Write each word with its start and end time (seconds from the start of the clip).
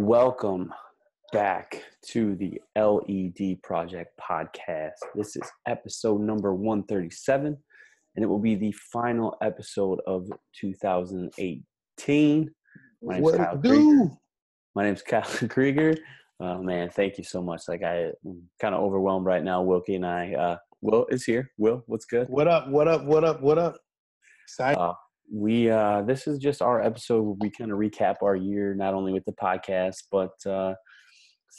Welcome 0.00 0.72
back 1.32 1.82
to 2.10 2.36
the 2.36 2.60
LED 2.76 3.60
Project 3.64 4.12
podcast. 4.16 4.92
This 5.16 5.34
is 5.34 5.42
episode 5.66 6.20
number 6.20 6.54
137, 6.54 7.56
and 8.14 8.24
it 8.24 8.28
will 8.28 8.38
be 8.38 8.54
the 8.54 8.70
final 8.92 9.36
episode 9.42 9.98
of 10.06 10.30
2018. 10.60 12.50
My 13.02 13.14
name's 13.14 13.24
What 13.24 13.36
Kyle 13.38 13.54
it 13.56 13.60
Krieger. 13.60 13.74
do? 13.74 14.10
My 14.76 14.84
name's 14.84 15.02
Kyle 15.08 15.48
Krieger. 15.48 15.96
Uh, 16.38 16.58
man, 16.58 16.90
thank 16.90 17.18
you 17.18 17.24
so 17.24 17.42
much. 17.42 17.62
Like 17.66 17.82
I, 17.82 18.12
am 18.24 18.42
kind 18.60 18.76
of 18.76 18.80
overwhelmed 18.80 19.26
right 19.26 19.42
now. 19.42 19.62
Wilkie 19.62 19.96
and 19.96 20.06
I. 20.06 20.32
Uh, 20.32 20.56
Will 20.80 21.06
is 21.06 21.24
here. 21.24 21.50
Will, 21.58 21.82
what's 21.86 22.04
good? 22.04 22.28
What 22.28 22.46
up? 22.46 22.68
What 22.68 22.86
up? 22.86 23.04
What 23.04 23.24
up? 23.24 23.40
What 23.40 23.58
up? 23.58 23.74
Excited. 24.44 24.78
Uh, 24.78 24.94
we 25.30 25.70
uh, 25.70 26.02
this 26.02 26.26
is 26.26 26.38
just 26.38 26.62
our 26.62 26.82
episode 26.82 27.22
where 27.22 27.36
we 27.40 27.50
kind 27.50 27.70
of 27.70 27.78
recap 27.78 28.16
our 28.22 28.36
year, 28.36 28.74
not 28.74 28.94
only 28.94 29.12
with 29.12 29.24
the 29.24 29.32
podcast, 29.32 30.04
but 30.10 30.34
uh, 30.46 30.74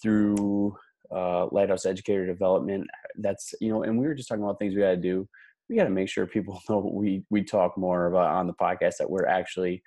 through 0.02 0.76
uh, 1.14 1.48
Lighthouse 1.52 1.86
Educator 1.86 2.26
Development. 2.26 2.88
That's 3.18 3.54
you 3.62 3.70
know, 3.70 3.84
and 3.84 4.00
we 4.00 4.08
were 4.08 4.16
just 4.16 4.30
talking 4.30 4.44
about 4.44 4.60
things 4.60 4.74
we 4.74 4.82
got 4.82 4.92
to 4.92 4.98
do. 4.98 5.28
We 5.70 5.76
got 5.76 5.84
to 5.84 5.90
make 5.90 6.10
sure 6.10 6.26
people 6.26 6.62
know 6.70 6.90
we 6.94 7.24
we 7.30 7.44
talk 7.44 7.78
more 7.78 8.08
about 8.08 8.28
on 8.28 8.48
the 8.48 8.54
podcast 8.54 8.98
that 8.98 9.10
we're 9.10 9.28
actually 9.28 9.84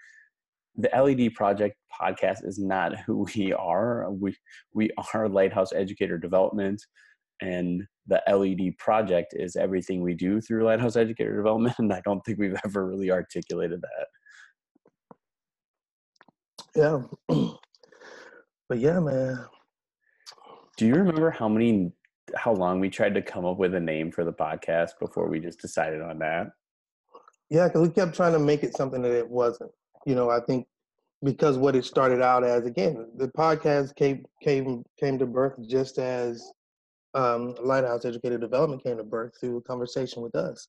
the 0.76 0.90
LED 0.96 1.34
Project 1.34 1.76
podcast 1.92 2.46
is 2.46 2.58
not 2.58 2.96
who 3.06 3.26
we 3.34 3.52
are. 3.52 4.10
We 4.10 4.36
we 4.74 4.90
are 5.14 5.28
Lighthouse 5.28 5.72
Educator 5.72 6.18
Development, 6.18 6.80
and 7.40 7.86
the 8.06 8.22
LED 8.28 8.76
Project 8.78 9.34
is 9.36 9.56
everything 9.56 10.02
we 10.02 10.14
do 10.14 10.40
through 10.40 10.64
Lighthouse 10.64 10.96
Educator 10.96 11.36
Development. 11.36 11.74
And 11.78 11.92
I 11.92 12.00
don't 12.04 12.20
think 12.24 12.38
we've 12.38 12.58
ever 12.64 12.86
really 12.86 13.10
articulated 13.10 13.80
that. 13.82 14.06
yeah. 16.74 17.02
but 18.68 18.78
yeah, 18.78 19.00
man. 19.00 19.44
Do 20.76 20.86
you 20.86 20.94
remember 20.94 21.30
how 21.30 21.48
many 21.48 21.92
how 22.34 22.52
long 22.52 22.80
we 22.80 22.88
tried 22.88 23.14
to 23.14 23.22
come 23.22 23.44
up 23.44 23.58
with 23.58 23.74
a 23.74 23.80
name 23.80 24.10
for 24.10 24.24
the 24.24 24.32
podcast 24.32 24.90
before 25.00 25.28
we 25.28 25.38
just 25.40 25.60
decided 25.60 26.00
on 26.00 26.18
that? 26.20 26.48
Yeah, 27.50 27.68
because 27.68 27.86
we 27.86 27.92
kept 27.92 28.14
trying 28.16 28.32
to 28.32 28.38
make 28.38 28.62
it 28.62 28.76
something 28.76 29.02
that 29.02 29.12
it 29.12 29.28
wasn't. 29.28 29.70
You 30.06 30.14
know, 30.14 30.30
I 30.30 30.40
think 30.40 30.66
because 31.22 31.58
what 31.58 31.76
it 31.76 31.84
started 31.84 32.22
out 32.22 32.44
as, 32.44 32.64
again, 32.64 33.06
the 33.16 33.28
podcast 33.28 33.94
came 33.94 34.24
came 34.42 34.82
came 34.98 35.18
to 35.18 35.26
birth 35.26 35.54
just 35.68 35.98
as 35.98 36.50
um, 37.14 37.54
Lighthouse 37.62 38.04
Educator 38.04 38.38
Development 38.38 38.82
came 38.82 38.96
to 38.96 39.04
birth 39.04 39.32
through 39.40 39.58
a 39.58 39.62
conversation 39.62 40.22
with 40.22 40.34
us. 40.34 40.68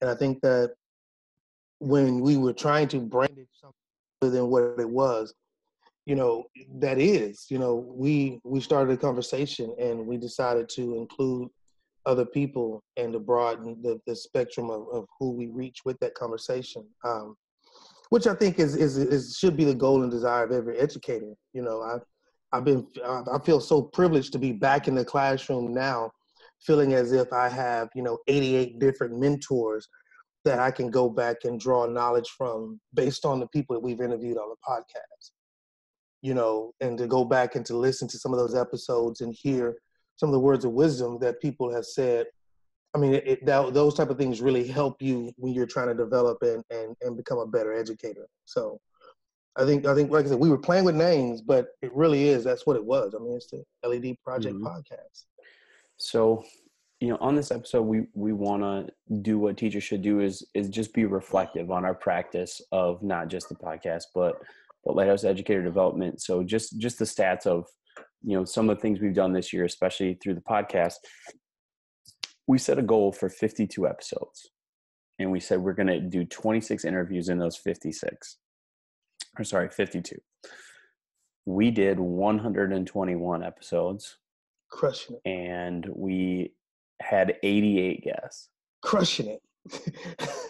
And 0.00 0.10
I 0.10 0.14
think 0.14 0.40
that 0.42 0.74
when 1.78 2.20
we 2.20 2.36
were 2.36 2.52
trying 2.52 2.88
to 2.88 3.00
brand 3.00 3.38
it 3.38 3.48
something 3.52 3.74
other 4.22 4.30
than 4.30 4.48
what 4.48 4.78
it 4.78 4.88
was, 4.88 5.34
you 6.04 6.14
know, 6.14 6.44
that 6.78 6.98
is, 6.98 7.46
you 7.50 7.58
know, 7.58 7.74
we 7.74 8.38
we 8.44 8.60
started 8.60 8.92
a 8.92 8.96
conversation 8.96 9.74
and 9.78 10.06
we 10.06 10.16
decided 10.16 10.68
to 10.70 10.94
include 10.94 11.48
other 12.06 12.24
people 12.24 12.84
and 12.96 13.12
to 13.12 13.18
broaden 13.18 13.82
the, 13.82 14.00
the 14.06 14.14
spectrum 14.14 14.70
of, 14.70 14.86
of 14.92 15.06
who 15.18 15.32
we 15.32 15.48
reach 15.48 15.80
with 15.84 15.98
that 15.98 16.14
conversation. 16.14 16.86
Um, 17.04 17.36
which 18.10 18.28
I 18.28 18.34
think 18.34 18.60
is, 18.60 18.76
is 18.76 18.96
is 18.96 19.36
should 19.36 19.56
be 19.56 19.64
the 19.64 19.74
goal 19.74 20.02
and 20.02 20.10
desire 20.10 20.44
of 20.44 20.52
every 20.52 20.78
educator. 20.78 21.34
You 21.52 21.62
know, 21.62 21.82
I 21.82 21.98
I've 22.52 22.64
been 22.64 22.86
I 23.04 23.38
feel 23.44 23.60
so 23.60 23.82
privileged 23.82 24.32
to 24.32 24.38
be 24.38 24.52
back 24.52 24.88
in 24.88 24.94
the 24.94 25.04
classroom 25.04 25.74
now, 25.74 26.10
feeling 26.60 26.94
as 26.94 27.12
if 27.12 27.32
I 27.32 27.48
have 27.48 27.88
you 27.94 28.02
know 28.02 28.18
88 28.28 28.78
different 28.78 29.18
mentors 29.18 29.88
that 30.44 30.60
I 30.60 30.70
can 30.70 30.90
go 30.90 31.10
back 31.10 31.38
and 31.44 31.58
draw 31.58 31.86
knowledge 31.86 32.30
from 32.38 32.80
based 32.94 33.24
on 33.24 33.40
the 33.40 33.48
people 33.48 33.74
that 33.74 33.80
we've 33.80 34.00
interviewed 34.00 34.38
on 34.38 34.48
the 34.48 34.56
podcast. 34.66 35.32
You 36.22 36.34
know, 36.34 36.72
and 36.80 36.96
to 36.98 37.06
go 37.06 37.24
back 37.24 37.56
and 37.56 37.66
to 37.66 37.76
listen 37.76 38.08
to 38.08 38.18
some 38.18 38.32
of 38.32 38.38
those 38.38 38.54
episodes 38.54 39.20
and 39.20 39.34
hear 39.38 39.76
some 40.16 40.28
of 40.28 40.32
the 40.32 40.40
words 40.40 40.64
of 40.64 40.72
wisdom 40.72 41.18
that 41.20 41.40
people 41.40 41.72
have 41.72 41.84
said. 41.84 42.26
I 42.94 42.98
mean, 42.98 43.14
it, 43.14 43.44
that, 43.44 43.74
those 43.74 43.94
type 43.94 44.08
of 44.08 44.16
things 44.16 44.40
really 44.40 44.66
help 44.66 45.02
you 45.02 45.30
when 45.36 45.52
you're 45.52 45.66
trying 45.66 45.88
to 45.88 45.94
develop 45.94 46.38
and, 46.40 46.64
and, 46.70 46.96
and 47.02 47.16
become 47.16 47.38
a 47.38 47.46
better 47.46 47.74
educator. 47.74 48.26
So 48.46 48.80
I 49.58 49.64
think, 49.64 49.86
I 49.86 49.94
think, 49.94 50.10
like 50.10 50.26
I 50.26 50.28
said, 50.28 50.38
we 50.38 50.50
were 50.50 50.58
playing 50.58 50.84
with 50.84 50.94
names, 50.94 51.40
but 51.40 51.68
it 51.80 51.94
really 51.94 52.28
is, 52.28 52.44
that's 52.44 52.66
what 52.66 52.76
it 52.76 52.84
was. 52.84 53.14
I 53.14 53.22
mean, 53.22 53.34
it's 53.36 53.50
the 53.50 53.64
LED 53.82 54.16
Project 54.22 54.56
Mhm. 54.56 54.62
Podcast. 54.62 55.24
So, 55.96 56.44
you 57.00 57.08
know, 57.08 57.16
on 57.20 57.34
this 57.34 57.50
episode, 57.50 57.82
we 57.82 58.06
we 58.14 58.32
want 58.32 58.62
to 58.62 58.92
do 59.22 59.38
what 59.38 59.56
teachers 59.56 59.82
should 59.84 60.02
do 60.02 60.20
is 60.20 60.46
is 60.54 60.68
just 60.68 60.92
be 60.94 61.04
reflective 61.04 61.70
on 61.70 61.84
our 61.84 61.94
practice 61.94 62.60
of 62.72 63.02
not 63.02 63.28
just 63.28 63.48
the 63.48 63.54
podcast, 63.54 64.04
but 64.14 64.40
but 64.84 64.94
Lighthouse 64.94 65.24
Educator 65.24 65.62
Development. 65.62 66.20
So 66.20 66.42
just 66.42 66.78
just 66.78 66.98
the 66.98 67.04
stats 67.04 67.46
of 67.46 67.66
you 68.22 68.36
know 68.36 68.44
some 68.44 68.68
of 68.70 68.76
the 68.76 68.80
things 68.82 69.00
we've 69.00 69.14
done 69.14 69.32
this 69.32 69.52
year, 69.52 69.64
especially 69.64 70.14
through 70.14 70.34
the 70.34 70.40
podcast. 70.42 70.94
We 72.46 72.58
set 72.58 72.78
a 72.78 72.82
goal 72.82 73.10
for 73.12 73.28
52 73.28 73.86
episodes, 73.88 74.50
and 75.18 75.30
we 75.32 75.40
said 75.40 75.60
we're 75.60 75.72
going 75.72 75.88
to 75.88 76.00
do 76.00 76.24
26 76.24 76.84
interviews 76.84 77.28
in 77.28 77.38
those 77.38 77.56
56. 77.56 78.38
Or 79.38 79.44
sorry, 79.44 79.68
52. 79.68 80.16
We 81.44 81.70
did 81.70 82.00
121 82.00 83.42
episodes 83.42 84.18
Crushing 84.70 85.16
it. 85.16 85.28
and 85.28 85.86
we 85.94 86.52
had 87.00 87.36
88 87.42 88.02
guests. 88.02 88.48
Crushing 88.82 89.28
it. 89.28 89.42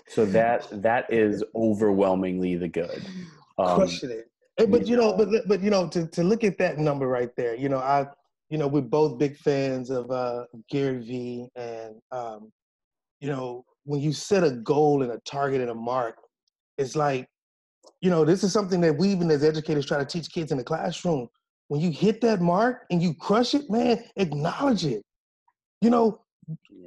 So 0.08 0.24
that 0.26 0.68
that 0.82 1.12
is 1.12 1.42
overwhelmingly 1.54 2.56
the 2.56 2.68
good. 2.68 3.04
Um, 3.58 3.76
crushing 3.76 4.10
it. 4.10 4.30
But 4.70 4.86
you 4.86 4.96
know, 4.96 5.14
but 5.14 5.28
but 5.46 5.60
you 5.60 5.70
know, 5.70 5.88
to 5.88 6.06
to 6.06 6.24
look 6.24 6.44
at 6.44 6.56
that 6.58 6.78
number 6.78 7.06
right 7.06 7.30
there, 7.36 7.54
you 7.54 7.68
know, 7.68 7.78
I, 7.78 8.06
you 8.48 8.56
know, 8.56 8.68
we're 8.68 8.80
both 8.80 9.18
big 9.18 9.36
fans 9.36 9.90
of 9.90 10.10
uh, 10.10 10.44
Gary 10.70 11.02
Vee, 11.02 11.48
and 11.56 11.96
um, 12.10 12.52
you 13.20 13.28
know, 13.28 13.64
when 13.84 14.00
you 14.00 14.12
set 14.12 14.44
a 14.44 14.52
goal 14.52 15.02
and 15.02 15.12
a 15.12 15.20
target 15.26 15.60
and 15.60 15.70
a 15.70 15.74
mark, 15.74 16.16
it's 16.78 16.96
like, 16.96 17.28
you 18.00 18.10
know, 18.10 18.24
this 18.24 18.44
is 18.44 18.52
something 18.52 18.80
that 18.82 18.96
we 18.96 19.08
even 19.08 19.30
as 19.30 19.42
educators 19.44 19.86
try 19.86 19.98
to 19.98 20.04
teach 20.04 20.30
kids 20.30 20.52
in 20.52 20.58
the 20.58 20.64
classroom. 20.64 21.28
When 21.68 21.80
you 21.80 21.90
hit 21.90 22.20
that 22.20 22.40
mark 22.40 22.84
and 22.90 23.02
you 23.02 23.14
crush 23.14 23.54
it, 23.54 23.68
man, 23.68 24.04
acknowledge 24.16 24.84
it. 24.84 25.02
You 25.80 25.90
know, 25.90 26.20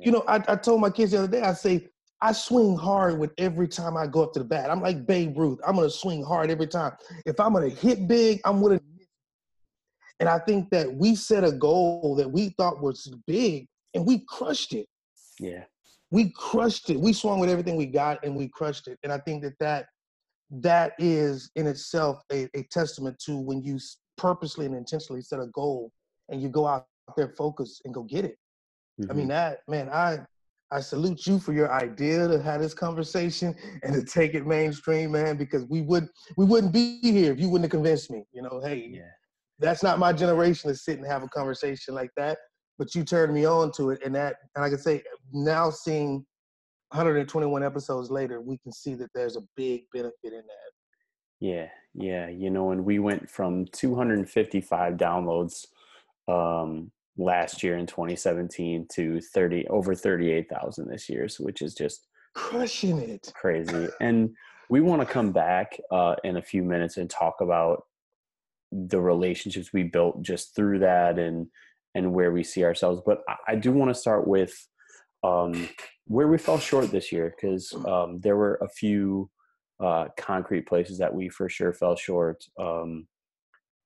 you 0.02 0.12
know, 0.12 0.24
I, 0.28 0.36
I 0.48 0.56
told 0.56 0.80
my 0.80 0.90
kids 0.90 1.12
the 1.12 1.20
other 1.20 1.28
day, 1.28 1.42
I 1.42 1.54
say, 1.54 1.88
I 2.22 2.32
swing 2.32 2.76
hard 2.76 3.18
with 3.18 3.32
every 3.38 3.68
time 3.68 3.96
I 3.96 4.08
go 4.08 4.24
up 4.24 4.34
to 4.34 4.40
the 4.40 4.46
bat. 4.46 4.70
I'm 4.70 4.82
like 4.82 5.06
Babe 5.06 5.38
Ruth. 5.38 5.60
I'm 5.66 5.76
gonna 5.76 5.90
swing 5.90 6.24
hard 6.24 6.50
every 6.50 6.68
time. 6.68 6.94
If 7.26 7.40
I'm 7.40 7.54
gonna 7.54 7.70
hit 7.70 8.08
big, 8.08 8.42
I'm 8.44 8.62
gonna. 8.62 8.80
And 10.20 10.28
I 10.28 10.40
think 10.40 10.70
that 10.72 10.94
we 10.94 11.16
set 11.16 11.46
a 11.46 11.52
goal 11.52 12.16
that 12.18 12.30
we 12.30 12.50
thought 12.58 12.82
was 12.82 13.14
big, 13.26 13.68
and 13.94 14.06
we 14.06 14.26
crushed 14.28 14.74
it. 14.74 14.86
yeah, 15.40 15.64
We 16.12 16.32
crushed 16.36 16.90
it. 16.90 17.00
We 17.00 17.14
swung 17.14 17.40
with 17.40 17.50
everything 17.50 17.78
we 17.78 17.86
got, 17.86 18.24
and 18.26 18.36
we 18.36 18.50
crushed 18.50 18.88
it. 18.88 19.00
And 19.04 19.14
I 19.14 19.20
think 19.20 19.42
that 19.44 19.54
that 19.62 19.86
that 20.52 20.94
is 20.98 21.52
in 21.56 21.68
itself 21.68 22.22
a, 22.32 22.48
a 22.56 22.64
testament 22.72 23.18
to 23.26 23.38
when 23.38 23.62
you 23.62 23.80
purposely 24.18 24.66
and 24.66 24.76
intentionally 24.76 25.22
set 25.22 25.40
a 25.40 25.48
goal 25.54 25.92
and 26.30 26.42
you 26.42 26.50
go 26.50 26.68
out 26.68 26.88
there 27.16 27.30
focused 27.38 27.82
and 27.86 27.94
go 27.94 28.04
get 28.04 28.26
it. 28.26 28.38
I 29.10 29.14
Mhm. 29.14 29.16
mean 29.16 29.28
that 29.30 29.60
man, 29.68 29.90
I 29.90 30.26
I 30.72 30.82
salute 30.82 31.26
you 31.26 31.40
for 31.40 31.52
your 31.52 31.72
idea 31.72 32.28
to 32.28 32.40
have 32.42 32.62
this 32.62 32.76
conversation 32.76 33.56
and 33.84 33.94
to 33.94 34.04
take 34.04 34.36
it 34.36 34.46
mainstream, 34.46 35.12
man, 35.12 35.38
because 35.38 35.66
we 35.66 35.82
would 35.82 36.08
we 36.38 36.46
wouldn't 36.46 36.74
be 36.74 37.00
here 37.00 37.32
if 37.32 37.40
you 37.40 37.50
wouldn't 37.50 37.66
have 37.66 37.72
convinced 37.72 38.12
me. 38.12 38.26
You 38.32 38.44
know, 38.44 38.62
hey, 38.64 38.88
yeah, 38.92 39.10
that's 39.60 39.82
not 39.84 40.00
my 40.00 40.14
generation 40.14 40.70
to 40.70 40.76
sit 40.76 40.98
and 40.98 41.08
have 41.08 41.24
a 41.24 41.30
conversation 41.30 41.96
like 41.96 42.12
that. 42.18 42.38
But 42.78 42.96
you 42.96 43.04
turned 43.04 43.34
me 43.34 43.46
on 43.46 43.72
to 43.74 43.90
it, 43.92 44.02
and 44.06 44.14
that 44.16 44.36
and 44.56 44.64
I 44.64 44.70
can 44.70 44.78
say 44.80 45.04
now 45.34 45.70
seeing 45.70 46.26
121 46.92 47.64
episodes 47.64 48.10
later, 48.10 48.42
we 48.42 48.58
can 48.58 48.72
see 48.72 48.96
that 48.96 49.10
there's 49.14 49.36
a 49.38 49.42
big 49.56 49.84
benefit 49.94 50.34
in 50.34 50.42
that. 50.42 50.72
yeah, 51.40 51.68
yeah. 51.94 52.30
You 52.30 52.50
know, 52.50 52.72
and 52.72 52.84
we 52.86 53.00
went 53.00 53.30
from 53.30 53.66
255 53.72 54.94
downloads 54.96 55.66
um, 56.28 56.92
last 57.18 57.64
year 57.64 57.78
in 57.78 57.86
2017 57.86 58.88
to 58.94 59.22
30 59.22 59.68
over 59.68 59.94
38,000 59.96 60.88
this 60.90 61.10
year, 61.10 61.28
so 61.28 61.44
which 61.44 61.62
is 61.62 61.74
just 61.74 62.08
Crushing 62.36 63.00
it. 63.00 63.32
crazy. 63.36 63.88
And 64.00 64.32
we 64.70 64.82
want 64.82 65.02
to 65.02 65.06
come 65.14 65.32
back 65.32 65.80
uh, 65.92 66.16
in 66.24 66.38
a 66.38 66.42
few 66.42 66.64
minutes 66.64 66.98
and 66.98 67.10
talk 67.10 67.42
about 67.42 67.86
the 68.72 69.02
relationships 69.02 69.74
we 69.74 69.82
built 69.84 70.22
just 70.22 70.56
through 70.56 70.80
that 70.80 71.18
and 71.18 71.48
and 71.96 72.14
where 72.14 72.32
we 72.32 72.44
see 72.44 72.64
ourselves. 72.64 73.02
But 73.04 73.22
I, 73.28 73.54
I 73.54 73.56
do 73.56 73.72
want 73.72 73.90
to 73.90 73.96
start 74.00 74.28
with 74.28 74.54
um, 75.24 75.68
where 76.10 76.28
we 76.28 76.38
fell 76.38 76.60
short 76.60 76.92
this 76.92 77.12
year 77.12 77.34
because 77.36 77.74
um, 77.86 78.20
there 78.20 78.36
were 78.36 78.56
a 78.62 78.68
few 78.68 79.30
uh, 79.80 80.08
concrete 80.18 80.68
places 80.68 80.98
that 80.98 81.14
we 81.14 81.30
for 81.30 81.48
sure 81.48 81.72
fell 81.72 81.96
short. 81.96 82.44
Um, 82.60 83.08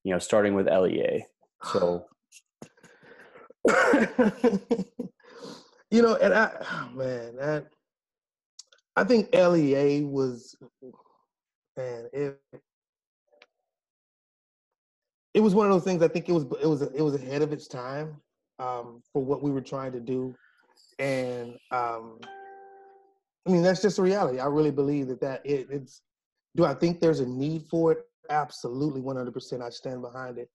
you 0.03 0.11
know, 0.11 0.19
starting 0.19 0.55
with 0.55 0.67
LEA. 0.67 1.25
So 1.71 2.05
you 5.91 6.01
know, 6.01 6.15
and 6.15 6.33
I, 6.33 6.51
oh, 6.61 6.89
man, 6.95 7.35
that 7.37 7.67
I 8.95 9.03
think 9.03 9.29
LEA 9.33 10.03
was, 10.03 10.55
man, 11.77 12.07
it, 12.11 12.39
it 15.33 15.39
was 15.39 15.53
one 15.53 15.67
of 15.67 15.73
those 15.73 15.83
things. 15.83 16.01
I 16.01 16.07
think 16.07 16.29
it 16.29 16.33
was 16.33 16.43
it 16.61 16.67
was 16.67 16.81
it 16.81 17.01
was 17.01 17.15
ahead 17.15 17.41
of 17.41 17.53
its 17.53 17.67
time 17.67 18.15
um, 18.59 19.01
for 19.11 19.23
what 19.23 19.41
we 19.41 19.51
were 19.51 19.61
trying 19.61 19.91
to 19.93 19.99
do, 19.99 20.35
and 21.03 21.49
um, 21.71 22.19
I 23.45 23.51
mean 23.51 23.61
that's 23.61 23.81
just 23.81 23.99
a 23.99 24.01
reality. 24.01 24.39
I 24.39 24.45
really 24.45 24.71
believe 24.71 25.07
that 25.07 25.21
that 25.21 25.45
it, 25.45 25.67
it's. 25.69 26.01
Do 26.55 26.65
I 26.65 26.73
think 26.73 27.01
there's 27.01 27.19
a 27.19 27.25
need 27.25 27.65
for 27.69 27.91
it? 27.91 27.97
Absolutely, 28.29 29.01
100%. 29.01 29.61
I 29.61 29.69
stand 29.69 30.03
behind 30.03 30.37
it. 30.37 30.49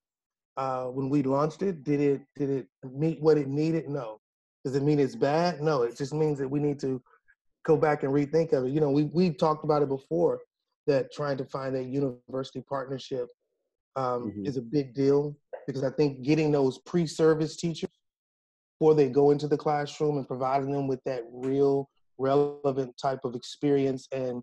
Uh, 0.57 0.85
when 0.87 1.11
we 1.11 1.23
launched 1.23 1.63
it, 1.63 1.85
did 1.85 2.01
it 2.01 2.23
did 2.35 2.51
it 2.51 2.67
meet 2.91 3.21
what 3.21 3.37
it 3.37 3.49
needed? 3.49 3.89
No. 3.89 4.21
Does 4.65 4.75
it 4.75 4.83
mean 4.83 4.99
it's 4.99 5.17
bad? 5.17 5.61
No. 5.61 5.83
It 5.83 5.97
just 5.97 6.15
means 6.15 6.39
that 6.39 6.49
we 6.49 6.61
need 6.61 6.79
to 6.81 7.03
go 7.65 7.77
back 7.77 8.03
and 8.05 8.13
rethink 8.13 8.53
of 8.53 8.65
it. 8.65 8.71
You 8.71 8.81
know, 8.81 8.91
we 8.91 9.05
we've 9.05 9.37
talked 9.37 9.65
about 9.65 9.83
it 9.83 9.89
before 9.89 10.41
that 10.87 11.13
trying 11.13 11.37
to 11.37 11.45
find 11.45 11.77
a 11.77 11.83
university 11.83 12.63
partnership 12.67 13.29
um, 13.97 14.31
mm-hmm. 14.31 14.47
is 14.47 14.57
a 14.57 14.63
big 14.63 14.95
deal 14.95 15.37
because 15.67 15.85
I 15.85 15.91
think 15.91 16.23
getting 16.23 16.51
those 16.51 16.79
pre-service 16.79 17.57
teachers 17.57 17.91
before 18.79 18.95
they 18.95 19.09
go 19.09 19.31
into 19.31 19.49
the 19.49 19.57
classroom 19.57 20.19
and 20.19 20.27
providing 20.27 20.73
them 20.73 20.87
with 20.87 21.03
that 21.05 21.23
real 21.33 21.89
relevant 22.19 22.95
type 23.01 23.21
of 23.25 23.35
experience 23.35 24.07
and 24.13 24.43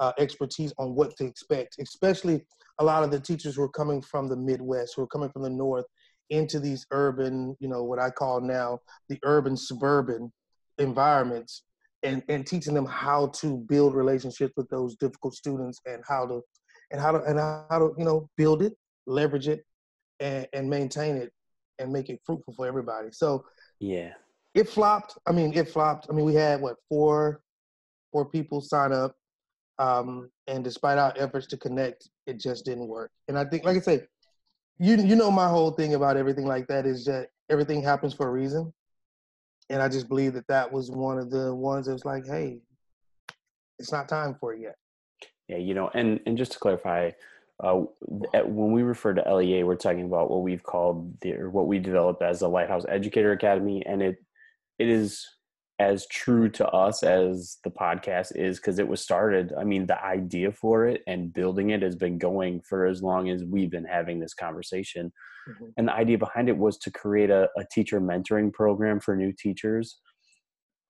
uh, 0.00 0.12
expertise 0.18 0.72
on 0.78 0.94
what 0.94 1.16
to 1.16 1.24
expect, 1.24 1.76
especially 1.80 2.44
a 2.78 2.84
lot 2.84 3.04
of 3.04 3.10
the 3.10 3.20
teachers 3.20 3.56
who 3.56 3.62
are 3.62 3.68
coming 3.68 4.02
from 4.02 4.28
the 4.28 4.36
Midwest, 4.36 4.94
who 4.96 5.02
are 5.02 5.08
coming 5.08 5.30
from 5.30 5.42
the 5.42 5.50
North 5.50 5.84
into 6.30 6.58
these 6.58 6.86
urban, 6.90 7.54
you 7.60 7.68
know, 7.68 7.84
what 7.84 7.98
I 7.98 8.10
call 8.10 8.40
now 8.40 8.78
the 9.08 9.18
urban 9.24 9.56
suburban 9.56 10.32
environments 10.78 11.62
and, 12.02 12.22
and 12.28 12.46
teaching 12.46 12.74
them 12.74 12.86
how 12.86 13.28
to 13.40 13.58
build 13.68 13.94
relationships 13.94 14.54
with 14.56 14.68
those 14.68 14.96
difficult 14.96 15.34
students 15.34 15.80
and 15.86 16.02
how 16.08 16.26
to 16.26 16.40
and 16.90 17.00
how 17.00 17.12
to 17.12 17.22
and 17.22 17.38
how 17.38 17.78
to, 17.78 17.94
you 17.98 18.04
know, 18.04 18.28
build 18.36 18.62
it, 18.62 18.74
leverage 19.06 19.48
it 19.48 19.64
and, 20.20 20.46
and 20.52 20.68
maintain 20.68 21.16
it 21.16 21.30
and 21.78 21.92
make 21.92 22.08
it 22.08 22.20
fruitful 22.24 22.54
for 22.54 22.66
everybody. 22.66 23.08
So 23.12 23.44
yeah. 23.84 24.12
It 24.54 24.68
flopped. 24.68 25.18
I 25.26 25.32
mean, 25.32 25.52
it 25.54 25.68
flopped. 25.68 26.06
I 26.08 26.12
mean, 26.12 26.24
we 26.24 26.34
had 26.34 26.60
what 26.60 26.76
four 26.88 27.42
four 28.12 28.24
people 28.24 28.60
sign 28.60 28.92
up 28.92 29.16
um, 29.78 30.30
and 30.46 30.62
despite 30.62 30.98
our 30.98 31.12
efforts 31.16 31.46
to 31.48 31.56
connect, 31.56 32.08
it 32.26 32.38
just 32.38 32.64
didn't 32.64 32.88
work. 32.88 33.10
And 33.28 33.38
I 33.38 33.44
think, 33.44 33.64
like 33.64 33.76
I 33.76 33.80
said, 33.80 34.06
you 34.78 34.96
you 34.96 35.16
know 35.16 35.30
my 35.30 35.48
whole 35.48 35.70
thing 35.70 35.94
about 35.94 36.16
everything 36.16 36.46
like 36.46 36.66
that 36.68 36.86
is 36.86 37.04
that 37.06 37.28
everything 37.50 37.82
happens 37.82 38.14
for 38.14 38.28
a 38.28 38.30
reason, 38.30 38.72
and 39.70 39.82
I 39.82 39.88
just 39.88 40.08
believe 40.08 40.34
that 40.34 40.46
that 40.48 40.70
was 40.70 40.90
one 40.90 41.18
of 41.18 41.30
the 41.30 41.54
ones 41.54 41.86
that 41.86 41.92
was 41.92 42.04
like, 42.04 42.26
hey, 42.26 42.60
it's 43.78 43.92
not 43.92 44.08
time 44.08 44.36
for 44.40 44.54
it 44.54 44.60
yet. 44.60 44.76
Yeah, 45.48 45.58
you 45.58 45.74
know, 45.74 45.90
and 45.94 46.20
and 46.26 46.36
just 46.36 46.52
to 46.52 46.58
clarify, 46.58 47.10
uh, 47.62 47.82
when 48.00 48.72
we 48.72 48.82
refer 48.82 49.14
to 49.14 49.34
LEA, 49.34 49.62
we're 49.62 49.76
talking 49.76 50.06
about 50.06 50.30
what 50.30 50.42
we've 50.42 50.62
called 50.62 51.20
the 51.20 51.34
or 51.34 51.50
what 51.50 51.66
we 51.66 51.78
developed 51.78 52.22
as 52.22 52.40
the 52.40 52.48
Lighthouse 52.48 52.84
Educator 52.88 53.32
Academy, 53.32 53.84
and 53.86 54.02
it 54.02 54.16
it 54.78 54.88
is 54.88 55.24
as 55.80 56.06
true 56.06 56.48
to 56.48 56.66
us 56.68 57.02
as 57.02 57.58
the 57.64 57.70
podcast 57.70 58.36
is 58.36 58.58
because 58.58 58.78
it 58.78 58.86
was 58.86 59.00
started 59.00 59.52
i 59.58 59.64
mean 59.64 59.86
the 59.86 60.04
idea 60.04 60.52
for 60.52 60.86
it 60.86 61.02
and 61.08 61.32
building 61.32 61.70
it 61.70 61.82
has 61.82 61.96
been 61.96 62.16
going 62.16 62.60
for 62.60 62.86
as 62.86 63.02
long 63.02 63.28
as 63.28 63.42
we've 63.44 63.70
been 63.70 63.84
having 63.84 64.20
this 64.20 64.34
conversation 64.34 65.12
mm-hmm. 65.48 65.64
and 65.76 65.88
the 65.88 65.92
idea 65.92 66.16
behind 66.16 66.48
it 66.48 66.56
was 66.56 66.78
to 66.78 66.92
create 66.92 67.30
a, 67.30 67.48
a 67.56 67.64
teacher 67.72 68.00
mentoring 68.00 68.52
program 68.52 69.00
for 69.00 69.16
new 69.16 69.32
teachers 69.36 69.98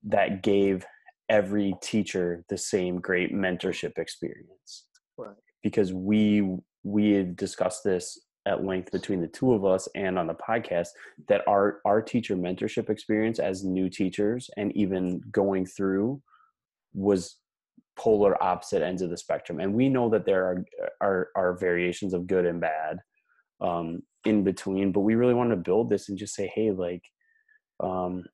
that 0.03 0.43
gave 0.43 0.85
every 1.31 1.75
teacher 1.83 2.45
the 2.51 2.59
same 2.59 3.01
great 3.01 3.33
mentorship 3.33 3.97
experience 3.97 4.85
right. 5.17 5.35
Because 5.65 5.93
we 5.93 6.49
we 6.85 7.11
had 7.11 7.35
discussed 7.35 7.83
this 7.83 8.21
at 8.47 8.63
length 8.63 8.93
between 8.93 9.23
the 9.23 9.27
two 9.27 9.55
of 9.55 9.65
us 9.65 9.89
and 9.97 10.19
on 10.19 10.29
the 10.29 10.35
podcast 10.35 10.89
that 11.27 11.43
our 11.49 11.81
our 11.85 12.01
teacher 12.01 12.37
mentorship 12.37 12.89
experience 12.91 13.41
as 13.41 13.65
new 13.65 13.91
teachers 13.91 14.49
and 14.57 14.71
even 14.77 15.21
going 15.33 15.67
through 15.67 16.23
was 16.93 17.39
polar 17.97 18.41
opposite 18.43 18.83
ends 18.83 19.03
of 19.03 19.11
the 19.11 19.17
spectrum. 19.17 19.61
And 19.61 19.73
we 19.75 19.89
know 19.89 20.09
that 20.11 20.27
there 20.27 20.45
are 20.45 20.65
are, 21.01 21.29
are 21.35 21.57
variations 21.57 22.13
of 22.13 22.27
good 22.27 22.45
and 22.45 22.61
bad 22.61 22.99
um, 23.61 24.03
in 24.25 24.45
between 24.45 24.93
but 24.93 25.01
we 25.01 25.15
really 25.15 25.35
wanted 25.35 25.57
to 25.57 25.63
build 25.63 25.91
this 25.91 26.09
and 26.09 26.19
just 26.19 26.35
say 26.35 26.51
hey 26.55 26.71
like 26.71 27.03
um, 27.81 28.25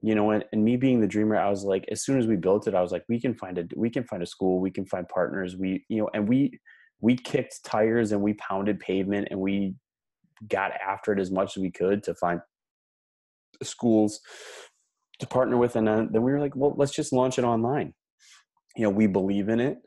you 0.00 0.14
know 0.14 0.30
and, 0.30 0.44
and 0.52 0.64
me 0.64 0.76
being 0.76 1.00
the 1.00 1.06
dreamer 1.06 1.36
i 1.36 1.50
was 1.50 1.64
like 1.64 1.84
as 1.90 2.04
soon 2.04 2.18
as 2.18 2.26
we 2.26 2.36
built 2.36 2.66
it 2.66 2.74
i 2.74 2.80
was 2.80 2.92
like 2.92 3.04
we 3.08 3.20
can 3.20 3.34
find 3.34 3.58
a 3.58 3.64
we 3.76 3.90
can 3.90 4.04
find 4.04 4.22
a 4.22 4.26
school 4.26 4.60
we 4.60 4.70
can 4.70 4.86
find 4.86 5.08
partners 5.08 5.56
we 5.56 5.84
you 5.88 5.98
know 5.98 6.08
and 6.14 6.26
we 6.28 6.58
we 7.00 7.16
kicked 7.16 7.64
tires 7.64 8.12
and 8.12 8.22
we 8.22 8.34
pounded 8.34 8.80
pavement 8.80 9.28
and 9.30 9.40
we 9.40 9.74
got 10.48 10.72
after 10.72 11.12
it 11.12 11.20
as 11.20 11.30
much 11.30 11.56
as 11.56 11.60
we 11.60 11.70
could 11.70 12.02
to 12.04 12.14
find 12.14 12.40
schools 13.62 14.20
to 15.18 15.26
partner 15.26 15.56
with. 15.56 15.76
And 15.76 15.88
uh, 15.88 16.06
then 16.10 16.22
we 16.22 16.32
were 16.32 16.40
like 16.40 16.56
well 16.56 16.74
let's 16.76 16.92
just 16.92 17.12
launch 17.12 17.38
it 17.38 17.44
online. 17.44 17.94
You 18.76 18.84
know 18.84 18.90
we 18.90 19.06
believe 19.06 19.48
in 19.48 19.60
it. 19.60 19.78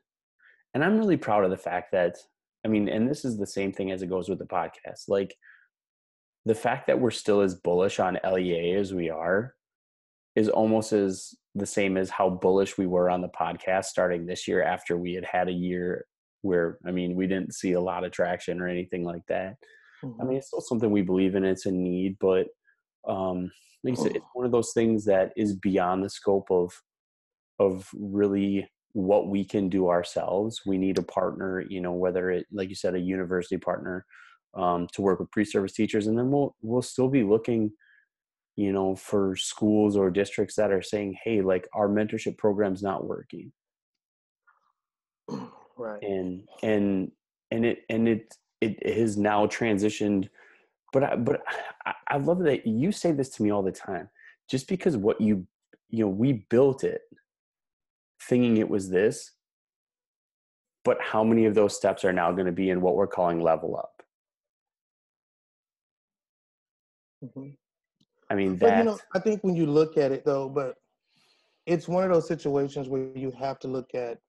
And 0.73 0.83
i'm 0.83 0.97
really 0.97 1.17
proud 1.17 1.43
of 1.43 1.51
the 1.51 1.57
fact 1.57 1.91
that 1.91 2.15
i 2.65 2.67
mean 2.67 2.89
and 2.89 3.07
this 3.07 3.25
is 3.25 3.37
the 3.37 3.45
same 3.45 3.71
thing 3.71 3.91
as 3.91 4.01
it 4.01 4.09
goes 4.09 4.29
with 4.29 4.39
the 4.39 4.45
podcast. 4.45 5.07
Like 5.07 5.35
the 6.45 6.55
fact 6.55 6.87
that 6.87 6.99
we're 6.99 7.11
still 7.11 7.41
as 7.41 7.55
bullish 7.55 7.99
on 7.99 8.19
lea 8.31 8.73
as 8.73 8.93
we 8.93 9.09
are 9.09 9.53
is 10.35 10.49
almost 10.49 10.91
as 10.93 11.35
the 11.55 11.65
same 11.65 11.95
as 11.95 12.09
how 12.09 12.29
bullish 12.29 12.77
we 12.77 12.87
were 12.87 13.09
on 13.09 13.21
the 13.21 13.29
podcast 13.29 13.85
starting 13.85 14.25
this 14.25 14.47
year 14.47 14.63
after 14.63 14.97
we 14.97 15.13
had 15.13 15.25
had 15.25 15.47
a 15.47 15.53
year 15.53 16.05
where 16.43 16.77
I 16.85 16.91
mean 16.91 17.15
we 17.15 17.27
didn't 17.27 17.55
see 17.55 17.73
a 17.73 17.81
lot 17.81 18.03
of 18.03 18.11
traction 18.11 18.61
or 18.61 18.67
anything 18.67 19.03
like 19.03 19.23
that. 19.27 19.55
Mm-hmm. 20.03 20.21
I 20.21 20.25
mean 20.25 20.37
it's 20.37 20.47
still 20.47 20.61
something 20.61 20.91
we 20.91 21.01
believe 21.01 21.35
in. 21.35 21.43
It's 21.43 21.65
a 21.65 21.71
need, 21.71 22.17
but 22.19 22.47
um, 23.07 23.51
like 23.83 23.97
you 23.97 24.03
said, 24.03 24.15
it's 24.15 24.25
one 24.33 24.45
of 24.45 24.51
those 24.51 24.71
things 24.73 25.03
that 25.05 25.33
is 25.35 25.55
beyond 25.55 26.03
the 26.03 26.09
scope 26.09 26.49
of 26.51 26.71
of 27.59 27.89
really 27.93 28.69
what 28.93 29.27
we 29.27 29.43
can 29.43 29.69
do 29.69 29.89
ourselves. 29.89 30.61
We 30.65 30.77
need 30.77 30.97
a 30.99 31.03
partner, 31.03 31.63
you 31.67 31.81
know, 31.81 31.93
whether 31.93 32.29
it 32.29 32.45
like 32.51 32.69
you 32.69 32.75
said, 32.75 32.95
a 32.95 32.99
university 32.99 33.57
partner 33.57 34.05
um, 34.55 34.87
to 34.93 35.01
work 35.01 35.19
with 35.19 35.31
pre-service 35.31 35.73
teachers, 35.73 36.07
and 36.07 36.17
then 36.17 36.29
we'll 36.31 36.55
we'll 36.61 36.81
still 36.81 37.09
be 37.09 37.23
looking 37.23 37.71
you 38.55 38.71
know 38.71 38.95
for 38.95 39.35
schools 39.35 39.97
or 39.97 40.09
districts 40.11 40.55
that 40.55 40.71
are 40.71 40.81
saying 40.81 41.15
hey 41.23 41.41
like 41.41 41.67
our 41.73 41.87
mentorship 41.87 42.37
program's 42.37 42.83
not 42.83 43.05
working 43.05 43.51
right 45.77 46.01
and 46.03 46.43
and 46.61 47.11
and 47.51 47.65
it 47.65 47.83
and 47.89 48.07
it 48.07 48.35
it 48.61 48.97
has 48.97 49.17
now 49.17 49.45
transitioned 49.45 50.29
but 50.91 51.03
I, 51.03 51.15
but 51.15 51.41
I, 51.85 51.93
I 52.07 52.17
love 52.17 52.39
that 52.43 52.65
you 52.67 52.91
say 52.91 53.11
this 53.11 53.29
to 53.31 53.43
me 53.43 53.51
all 53.51 53.63
the 53.63 53.71
time 53.71 54.09
just 54.49 54.67
because 54.67 54.95
what 54.95 55.19
you 55.19 55.45
you 55.89 56.03
know 56.05 56.09
we 56.09 56.45
built 56.49 56.83
it 56.83 57.01
thinking 58.21 58.57
it 58.57 58.69
was 58.69 58.89
this 58.89 59.31
but 60.85 60.97
how 61.01 61.23
many 61.23 61.45
of 61.45 61.55
those 61.55 61.75
steps 61.75 62.03
are 62.03 62.13
now 62.13 62.31
going 62.31 62.45
to 62.45 62.51
be 62.51 62.69
in 62.69 62.81
what 62.81 62.95
we're 62.95 63.07
calling 63.07 63.41
level 63.41 63.75
up 63.75 64.03
mm-hmm. 67.23 67.49
i 68.29 68.35
mean 68.35 68.57
that 68.57 68.77
you 68.79 68.83
know 68.83 68.97
i 69.13 69.19
think 69.19 69.43
when 69.43 69.55
you 69.55 69.65
look 69.65 69.97
at 69.97 70.11
it 70.11 70.23
though 70.25 70.47
but 70.47 70.75
it's 71.65 71.87
one 71.87 72.03
of 72.03 72.11
those 72.11 72.27
situations 72.27 72.89
where 72.89 73.07
you 73.15 73.31
have 73.31 73.59
to 73.59 73.67
look 73.67 73.95
at 73.95 74.19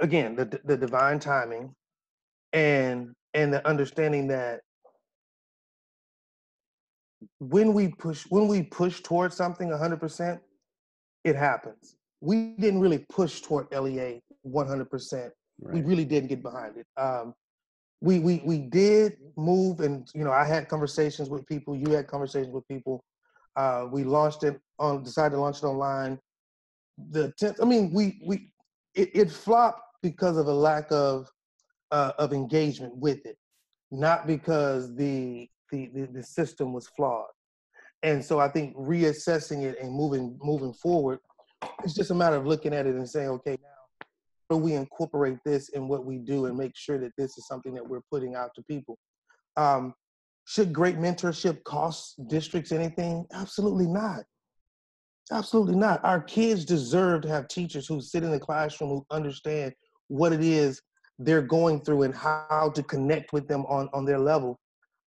again 0.00 0.34
the 0.36 0.60
the 0.64 0.76
divine 0.76 1.18
timing 1.18 1.74
and 2.52 3.14
and 3.34 3.52
the 3.52 3.66
understanding 3.66 4.28
that 4.28 4.60
when 7.38 7.72
we 7.72 7.88
push 7.88 8.24
when 8.28 8.48
we 8.48 8.62
push 8.62 9.00
towards 9.00 9.36
something 9.36 9.68
100% 9.68 10.40
it 11.24 11.36
happens. 11.36 11.96
We 12.20 12.54
didn't 12.58 12.80
really 12.80 13.04
push 13.08 13.40
toward 13.40 13.68
lea 13.72 14.20
100% 14.46 15.30
right. 15.60 15.74
we 15.74 15.82
really 15.82 16.04
didn't 16.04 16.28
get 16.28 16.42
behind 16.42 16.76
it. 16.76 16.86
Um, 16.96 17.34
we 18.00 18.18
we 18.18 18.42
we 18.44 18.58
did 18.58 19.16
move 19.36 19.78
and 19.78 20.08
you 20.12 20.24
know 20.24 20.32
i 20.32 20.44
had 20.44 20.68
conversations 20.68 21.30
with 21.30 21.46
people 21.46 21.76
you 21.76 21.90
had 21.90 22.06
conversations 22.06 22.52
with 22.52 22.66
people. 22.68 23.04
Uh, 23.54 23.86
we 23.90 24.02
launched 24.02 24.44
it 24.44 24.58
on 24.78 25.02
decided 25.02 25.36
to 25.36 25.40
launch 25.40 25.58
it 25.58 25.64
online. 25.64 26.18
The 27.10 27.32
10th 27.40 27.62
i 27.62 27.64
mean 27.64 27.92
we 27.92 28.20
we 28.24 28.51
it, 28.94 29.10
it 29.14 29.30
flopped 29.30 29.82
because 30.02 30.36
of 30.36 30.46
a 30.46 30.52
lack 30.52 30.90
of 30.90 31.30
uh, 31.90 32.12
of 32.18 32.32
engagement 32.32 32.96
with 32.96 33.24
it, 33.26 33.36
not 33.90 34.26
because 34.26 34.94
the, 34.96 35.48
the 35.70 35.90
the 35.94 36.06
the 36.06 36.22
system 36.22 36.72
was 36.72 36.86
flawed. 36.88 37.26
And 38.02 38.24
so 38.24 38.40
I 38.40 38.48
think 38.48 38.74
reassessing 38.76 39.62
it 39.62 39.78
and 39.80 39.92
moving 39.92 40.38
moving 40.42 40.72
forward, 40.72 41.20
it's 41.84 41.94
just 41.94 42.10
a 42.10 42.14
matter 42.14 42.36
of 42.36 42.46
looking 42.46 42.74
at 42.74 42.86
it 42.86 42.94
and 42.94 43.08
saying, 43.08 43.28
okay, 43.28 43.58
now 43.62 44.06
how 44.50 44.56
do 44.56 44.62
we 44.62 44.74
incorporate 44.74 45.38
this 45.44 45.68
in 45.70 45.86
what 45.86 46.04
we 46.04 46.18
do 46.18 46.46
and 46.46 46.56
make 46.56 46.72
sure 46.74 46.98
that 46.98 47.12
this 47.16 47.38
is 47.38 47.46
something 47.46 47.74
that 47.74 47.88
we're 47.88 48.02
putting 48.10 48.34
out 48.34 48.50
to 48.56 48.62
people? 48.62 48.98
Um, 49.56 49.94
should 50.44 50.72
great 50.72 50.96
mentorship 50.96 51.62
cost 51.62 52.16
districts 52.28 52.72
anything? 52.72 53.26
Absolutely 53.32 53.86
not. 53.86 54.24
Absolutely 55.30 55.76
not. 55.76 56.04
Our 56.04 56.20
kids 56.20 56.64
deserve 56.64 57.22
to 57.22 57.28
have 57.28 57.48
teachers 57.48 57.86
who 57.86 58.00
sit 58.00 58.24
in 58.24 58.30
the 58.30 58.40
classroom 58.40 58.90
who 58.90 59.06
understand 59.10 59.72
what 60.08 60.32
it 60.32 60.42
is 60.42 60.82
they're 61.18 61.42
going 61.42 61.80
through 61.80 62.02
and 62.02 62.14
how 62.14 62.72
to 62.74 62.82
connect 62.82 63.32
with 63.32 63.46
them 63.46 63.64
on, 63.66 63.88
on 63.92 64.04
their 64.04 64.18
level, 64.18 64.58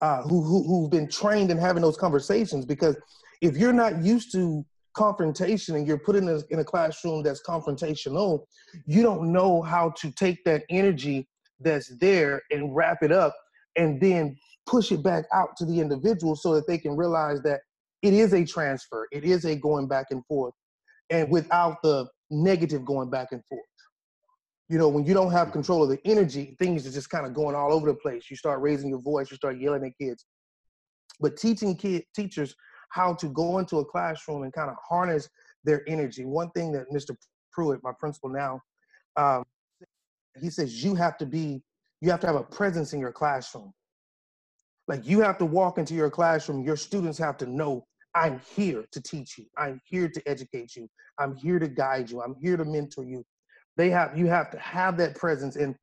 uh, 0.01 0.21
who, 0.23 0.41
who, 0.41 0.63
who've 0.63 0.89
been 0.89 1.09
trained 1.09 1.51
in 1.51 1.57
having 1.57 1.81
those 1.81 1.97
conversations. 1.97 2.65
Because 2.65 2.95
if 3.41 3.57
you're 3.57 3.73
not 3.73 4.01
used 4.01 4.31
to 4.31 4.65
confrontation 4.93 5.75
and 5.75 5.85
you're 5.85 5.99
put 5.99 6.15
in 6.15 6.29
a, 6.29 6.39
in 6.49 6.59
a 6.59 6.63
classroom 6.63 7.21
that's 7.21 7.41
confrontational, 7.45 8.45
you 8.85 9.03
don't 9.03 9.31
know 9.31 9.61
how 9.61 9.89
to 9.97 10.11
take 10.11 10.43
that 10.45 10.63
energy 10.69 11.27
that's 11.59 11.95
there 11.97 12.41
and 12.51 12.75
wrap 12.75 13.03
it 13.03 13.11
up 13.11 13.35
and 13.75 13.99
then 13.99 14.35
push 14.65 14.91
it 14.91 15.03
back 15.03 15.25
out 15.33 15.49
to 15.57 15.65
the 15.65 15.79
individual 15.79 16.35
so 16.35 16.55
that 16.55 16.65
they 16.67 16.77
can 16.77 16.95
realize 16.95 17.41
that 17.41 17.61
it 18.05 18.13
is 18.13 18.33
a 18.33 18.45
transfer, 18.45 19.07
it 19.11 19.23
is 19.23 19.45
a 19.45 19.55
going 19.55 19.87
back 19.87 20.07
and 20.11 20.25
forth, 20.27 20.53
and 21.09 21.29
without 21.29 21.81
the 21.81 22.07
negative 22.29 22.85
going 22.85 23.09
back 23.09 23.29
and 23.31 23.43
forth. 23.45 23.61
You 24.69 24.77
know, 24.77 24.89
when 24.89 25.05
you 25.05 25.13
don't 25.13 25.31
have 25.31 25.51
control 25.51 25.83
of 25.83 25.89
the 25.89 25.99
energy, 26.05 26.55
things 26.59 26.87
are 26.87 26.91
just 26.91 27.09
kind 27.09 27.25
of 27.25 27.33
going 27.33 27.55
all 27.55 27.73
over 27.73 27.87
the 27.87 27.95
place. 27.95 28.29
You 28.29 28.35
start 28.35 28.61
raising 28.61 28.89
your 28.89 29.01
voice, 29.01 29.29
you 29.29 29.37
start 29.37 29.59
yelling 29.59 29.85
at 29.85 29.97
kids. 29.99 30.25
But 31.19 31.37
teaching 31.37 31.75
kid 31.75 32.03
teachers 32.15 32.55
how 32.89 33.13
to 33.15 33.27
go 33.27 33.57
into 33.59 33.79
a 33.79 33.85
classroom 33.85 34.43
and 34.43 34.53
kind 34.53 34.69
of 34.69 34.75
harness 34.87 35.29
their 35.63 35.87
energy. 35.87 36.25
One 36.25 36.49
thing 36.51 36.71
that 36.73 36.85
Mr. 36.91 37.15
Pruitt, 37.51 37.81
my 37.83 37.91
principal 37.99 38.29
now, 38.29 38.61
um, 39.17 39.43
he 40.41 40.49
says 40.49 40.83
you 40.83 40.95
have 40.95 41.17
to 41.17 41.25
be, 41.25 41.63
you 42.01 42.11
have 42.11 42.19
to 42.21 42.27
have 42.27 42.35
a 42.35 42.43
presence 42.43 42.93
in 42.93 42.99
your 42.99 43.11
classroom. 43.11 43.71
Like 44.87 45.07
you 45.07 45.21
have 45.21 45.37
to 45.39 45.45
walk 45.45 45.77
into 45.77 45.93
your 45.93 46.09
classroom, 46.09 46.63
your 46.63 46.77
students 46.77 47.17
have 47.17 47.37
to 47.37 47.45
know 47.45 47.85
I'm 48.15 48.39
here 48.55 48.85
to 48.91 49.01
teach 49.01 49.37
you. 49.37 49.45
I'm 49.57 49.81
here 49.85 50.07
to 50.07 50.21
educate 50.27 50.75
you. 50.75 50.89
I'm 51.19 51.35
here 51.35 51.59
to 51.59 51.67
guide 51.67 52.09
you. 52.09 52.21
I'm 52.21 52.35
here 52.41 52.55
to 52.57 52.65
mentor 52.65 53.03
you. 53.03 53.25
They 53.77 53.89
have 53.89 54.17
you 54.17 54.27
have 54.27 54.49
to 54.51 54.59
have 54.59 54.97
that 54.97 55.15
presence. 55.15 55.57
And 55.57 55.75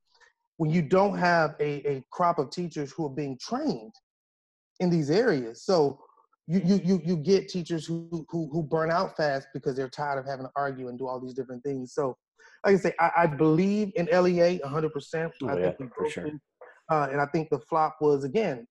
when 0.56 0.70
you 0.70 0.80
don't 0.82 1.16
have 1.18 1.54
a, 1.60 1.86
a 1.86 2.04
crop 2.10 2.38
of 2.38 2.50
teachers 2.50 2.90
who 2.90 3.06
are 3.06 3.14
being 3.14 3.38
trained 3.38 3.92
in 4.80 4.88
these 4.88 5.10
areas, 5.10 5.62
so 5.64 6.00
you 6.46 6.60
you 6.64 6.80
you 6.82 7.02
you 7.04 7.16
get 7.16 7.48
teachers 7.48 7.86
who 7.86 8.26
who 8.30 8.48
who 8.50 8.62
burn 8.62 8.90
out 8.90 9.16
fast 9.16 9.48
because 9.52 9.76
they're 9.76 9.88
tired 9.88 10.18
of 10.18 10.26
having 10.26 10.46
to 10.46 10.52
argue 10.56 10.88
and 10.88 10.98
do 10.98 11.06
all 11.06 11.20
these 11.20 11.34
different 11.34 11.62
things. 11.62 11.92
So, 11.92 12.16
like 12.64 12.76
I 12.76 12.78
say, 12.78 12.94
I, 12.98 13.10
I 13.18 13.26
believe 13.26 13.92
in 13.94 14.06
LEA 14.06 14.58
100. 14.62 14.92
percent 14.92 15.32
oh, 15.42 15.48
I 15.48 15.58
yeah, 15.58 15.70
think 15.72 15.94
for 15.94 16.08
sure. 16.08 16.30
Uh, 16.90 17.08
and 17.12 17.20
I 17.20 17.26
think 17.26 17.48
the 17.50 17.60
flop 17.60 17.96
was 18.00 18.24
again, 18.24 18.66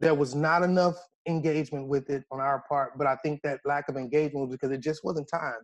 there 0.00 0.14
was 0.14 0.34
not 0.34 0.62
enough 0.62 0.96
engagement 1.26 1.88
with 1.88 2.08
it 2.10 2.24
on 2.30 2.40
our 2.40 2.62
part. 2.68 2.98
But 2.98 3.06
I 3.06 3.16
think 3.24 3.40
that 3.42 3.60
lack 3.64 3.88
of 3.88 3.96
engagement 3.96 4.48
was 4.48 4.56
because 4.56 4.70
it 4.70 4.80
just 4.80 5.04
wasn't 5.04 5.28
time. 5.32 5.60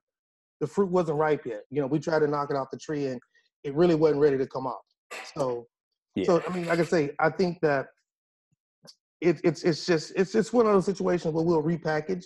The 0.61 0.67
fruit 0.67 0.91
wasn't 0.91 1.19
ripe 1.19 1.45
yet. 1.47 1.63
You 1.71 1.81
know, 1.81 1.87
we 1.87 1.99
tried 1.99 2.21
to 2.21 2.27
knock 2.27 2.51
it 2.51 2.57
off 2.57 2.69
the 2.71 2.79
tree, 2.79 3.07
and 3.07 3.21
it 3.65 3.75
really 3.75 3.95
wasn't 3.95 4.21
ready 4.21 4.39
to 4.39 4.47
come 4.47 4.67
off. 4.67 4.83
So, 5.37 5.67
Yeah. 6.15 6.27
so 6.27 6.43
I 6.47 6.55
mean, 6.55 6.67
like 6.67 6.79
I 6.79 6.85
say, 6.85 7.11
I 7.19 7.31
think 7.31 7.61
that 7.63 7.87
it, 9.21 9.41
it's 9.45 9.63
it's 9.63 9.87
just 9.87 10.13
it's 10.17 10.33
just 10.33 10.53
one 10.53 10.67
of 10.67 10.73
those 10.73 10.87
situations 10.87 11.33
where 11.33 11.45
we'll 11.45 11.63
repackage 11.63 12.25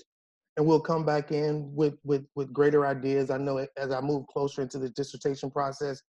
and 0.57 0.67
we'll 0.67 0.81
come 0.81 1.05
back 1.05 1.33
in 1.33 1.71
with 1.75 1.95
with 2.05 2.25
with 2.35 2.53
greater 2.53 2.87
ideas. 2.87 3.31
I 3.31 3.39
know 3.39 3.67
as 3.77 3.91
I 3.91 4.01
move 4.01 4.27
closer 4.29 4.63
into 4.63 4.79
the 4.79 4.91
dissertation 4.91 5.51
process, 5.51 6.03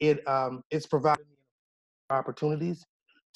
it 0.00 0.26
um, 0.28 0.62
it's 0.70 0.86
providing 0.86 1.24
me 1.24 1.36
opportunities 2.10 2.84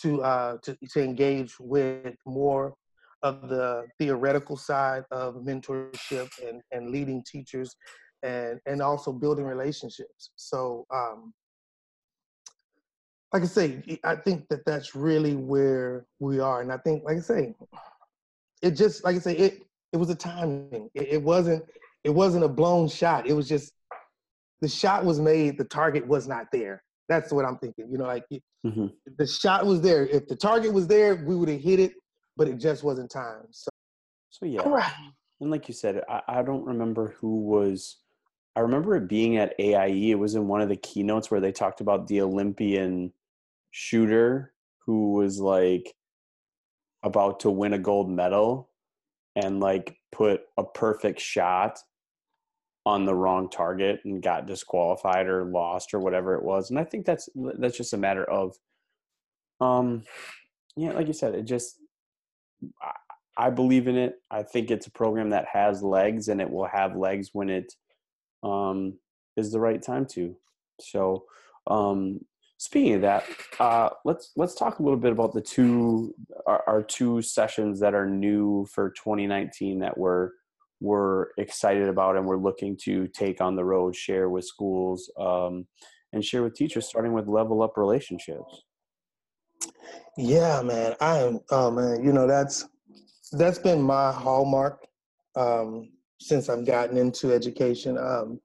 to 0.03 0.23
uh, 0.23 0.59
to 0.63 0.77
to 0.93 1.03
engage 1.03 1.59
with 1.59 2.15
more 2.27 2.75
of 3.23 3.49
the 3.49 3.87
theoretical 3.99 4.57
side 4.57 5.05
of 5.11 5.37
mentorship 5.37 6.29
and 6.47 6.63
and 6.73 6.91
leading 6.91 7.23
teachers 7.25 7.75
and 8.23 8.61
and 8.67 8.83
also 8.83 9.13
building 9.13 9.45
relationships. 9.45 10.31
So 10.37 10.87
um, 10.93 11.33
like 13.33 13.43
I 13.43 13.47
say, 13.47 13.99
I 14.05 14.17
think 14.17 14.49
that 14.49 14.65
that's 14.65 14.95
really 14.95 15.37
where 15.37 16.05
we 16.19 16.41
are, 16.41 16.63
and 16.63 16.73
I 16.73 16.79
think, 16.79 17.05
like 17.05 17.19
I 17.19 17.21
say, 17.21 17.55
it 18.63 18.73
just 18.73 19.05
like 19.05 19.17
I 19.17 19.21
say, 19.21 19.37
it 19.37 19.63
it 19.93 19.97
was 19.97 20.11
a 20.11 20.15
timing. 20.15 20.91
It, 20.95 21.09
it 21.09 21.23
wasn't 21.23 21.65
it 22.05 22.11
wasn't 22.11 22.45
a 22.45 22.49
blown 22.49 22.89
shot. 22.89 23.27
It 23.27 23.33
was 23.35 23.49
just 23.49 23.73
the 24.61 24.69
shot 24.69 25.05
was 25.05 25.21
made, 25.21 25.59
the 25.59 25.65
target 25.65 26.07
was 26.07 26.29
not 26.29 26.47
there. 26.53 26.83
That's 27.09 27.33
what 27.33 27.45
I'm 27.45 27.57
thinking. 27.59 27.89
You 27.91 27.99
know, 27.99 28.07
like 28.07 28.25
it, 28.31 28.43
hmm 28.65 28.87
the 29.19 29.27
shot 29.27 29.65
was 29.67 29.81
there. 29.81 30.07
If 30.07 30.29
the 30.29 30.37
target 30.37 30.73
was 30.73 30.87
there, 30.87 31.17
we 31.17 31.35
would 31.35 31.49
have 31.49 31.61
hit 31.61 31.81
it, 31.81 31.93
but 32.41 32.49
it 32.49 32.57
just 32.57 32.83
wasn't 32.83 33.11
time. 33.11 33.45
So 33.51 33.69
So 34.31 34.47
yeah, 34.47 34.63
and 35.43 35.51
like 35.51 35.69
you 35.69 35.75
said, 35.75 36.01
I, 36.09 36.23
I 36.27 36.43
don't 36.43 36.65
remember 36.65 37.15
who 37.21 37.43
was. 37.43 37.99
I 38.57 38.61
remember 38.61 38.97
it 38.97 39.11
being 39.11 39.37
at 39.37 39.55
AIE. 39.61 40.13
It 40.13 40.19
was 40.19 40.35
in 40.37 40.49
one 40.49 40.63
of 40.63 40.71
the 40.71 40.77
keynotes 40.77 41.31
where 41.31 41.41
they 41.41 41.53
talked 41.53 41.83
about 41.83 42.07
the 42.07 42.23
Olympian 42.23 43.13
shooter 43.73 44.55
who 44.87 45.13
was 45.13 45.39
like 45.39 45.95
about 47.03 47.41
to 47.41 47.51
win 47.51 47.75
a 47.75 47.79
gold 47.79 48.11
medal 48.11 48.71
and 49.37 49.61
like 49.61 49.99
put 50.11 50.41
a 50.57 50.65
perfect 50.65 51.21
shot 51.21 51.79
on 52.87 53.05
the 53.05 53.15
wrong 53.15 53.51
target 53.51 54.01
and 54.07 54.23
got 54.23 54.47
disqualified 54.47 55.27
or 55.27 55.45
lost 55.45 55.93
or 55.93 56.01
whatever 56.01 56.37
it 56.37 56.43
was. 56.43 56.71
And 56.71 56.79
I 56.79 56.85
think 56.85 57.05
that's 57.05 57.29
that's 57.59 57.77
just 57.77 57.93
a 57.93 57.99
matter 57.99 58.25
of 58.25 58.57
um 59.61 60.05
yeah, 60.75 60.93
like 60.93 61.07
you 61.07 61.13
said, 61.13 61.35
it 61.35 61.43
just 61.43 61.77
I, 63.37 63.51
believe 63.51 63.89
in 63.89 63.97
it. 63.97 64.17
I 64.31 64.43
think 64.43 64.71
it's 64.71 64.87
a 64.87 64.91
program 64.91 65.31
that 65.31 65.47
has 65.53 65.83
legs 65.83 66.29
and 66.29 66.41
it 66.41 66.51
will 66.51 66.67
have 66.67 66.97
legs 66.97 67.31
when 67.33 67.49
it 67.49 67.73
um 68.43 68.99
is 69.37 69.53
the 69.53 69.61
right 69.61 69.83
time 69.83 70.07
to. 70.07 70.37
So 70.81 71.25
um 71.67 72.21
speaking 72.59 72.95
of 72.95 73.03
that, 73.03 73.25
uh 73.59 73.91
let's 74.05 74.33
let's 74.37 74.55
talk 74.55 74.79
a 74.79 74.83
little 74.83 74.99
bit 74.99 75.13
about 75.13 75.33
the 75.33 75.41
two 75.41 76.15
our, 76.47 76.63
our 76.67 76.83
two 76.83 77.23
sessions 77.23 77.81
that 77.81 77.95
are 77.95 78.09
new 78.09 78.67
for 78.67 78.91
2019 78.91 79.81
that 79.81 79.97
we're 79.97 80.31
we're 80.81 81.29
excited 81.37 81.89
about 81.89 82.17
and 82.17 82.27
we're 82.27 82.39
looking 82.39 82.77
to 82.85 83.07
take 83.09 83.41
on 83.41 83.55
the 83.55 83.65
road, 83.65 83.95
share 83.95 84.31
with 84.31 84.47
schools, 84.47 85.11
um, 85.19 85.67
and 86.13 86.25
share 86.25 86.43
with 86.43 86.55
teachers, 86.55 86.89
starting 86.89 87.13
with 87.13 87.29
level 87.29 87.63
up 87.63 87.77
relationships. 87.77 88.65
Yeah, 90.17 90.63
man. 90.63 90.95
I 91.01 91.19
am. 91.19 91.41
Oh 91.51 91.71
man, 91.71 92.05
you 92.05 92.13
know 92.13 92.27
that's 92.27 92.69
that's 93.33 93.59
been 93.59 93.81
my 93.81 94.13
hallmark 94.13 94.87
um, 95.37 95.91
since 96.21 96.49
I've 96.49 96.67
gotten 96.67 96.97
into 96.97 97.33
education. 97.33 97.97
Um, 97.97 98.41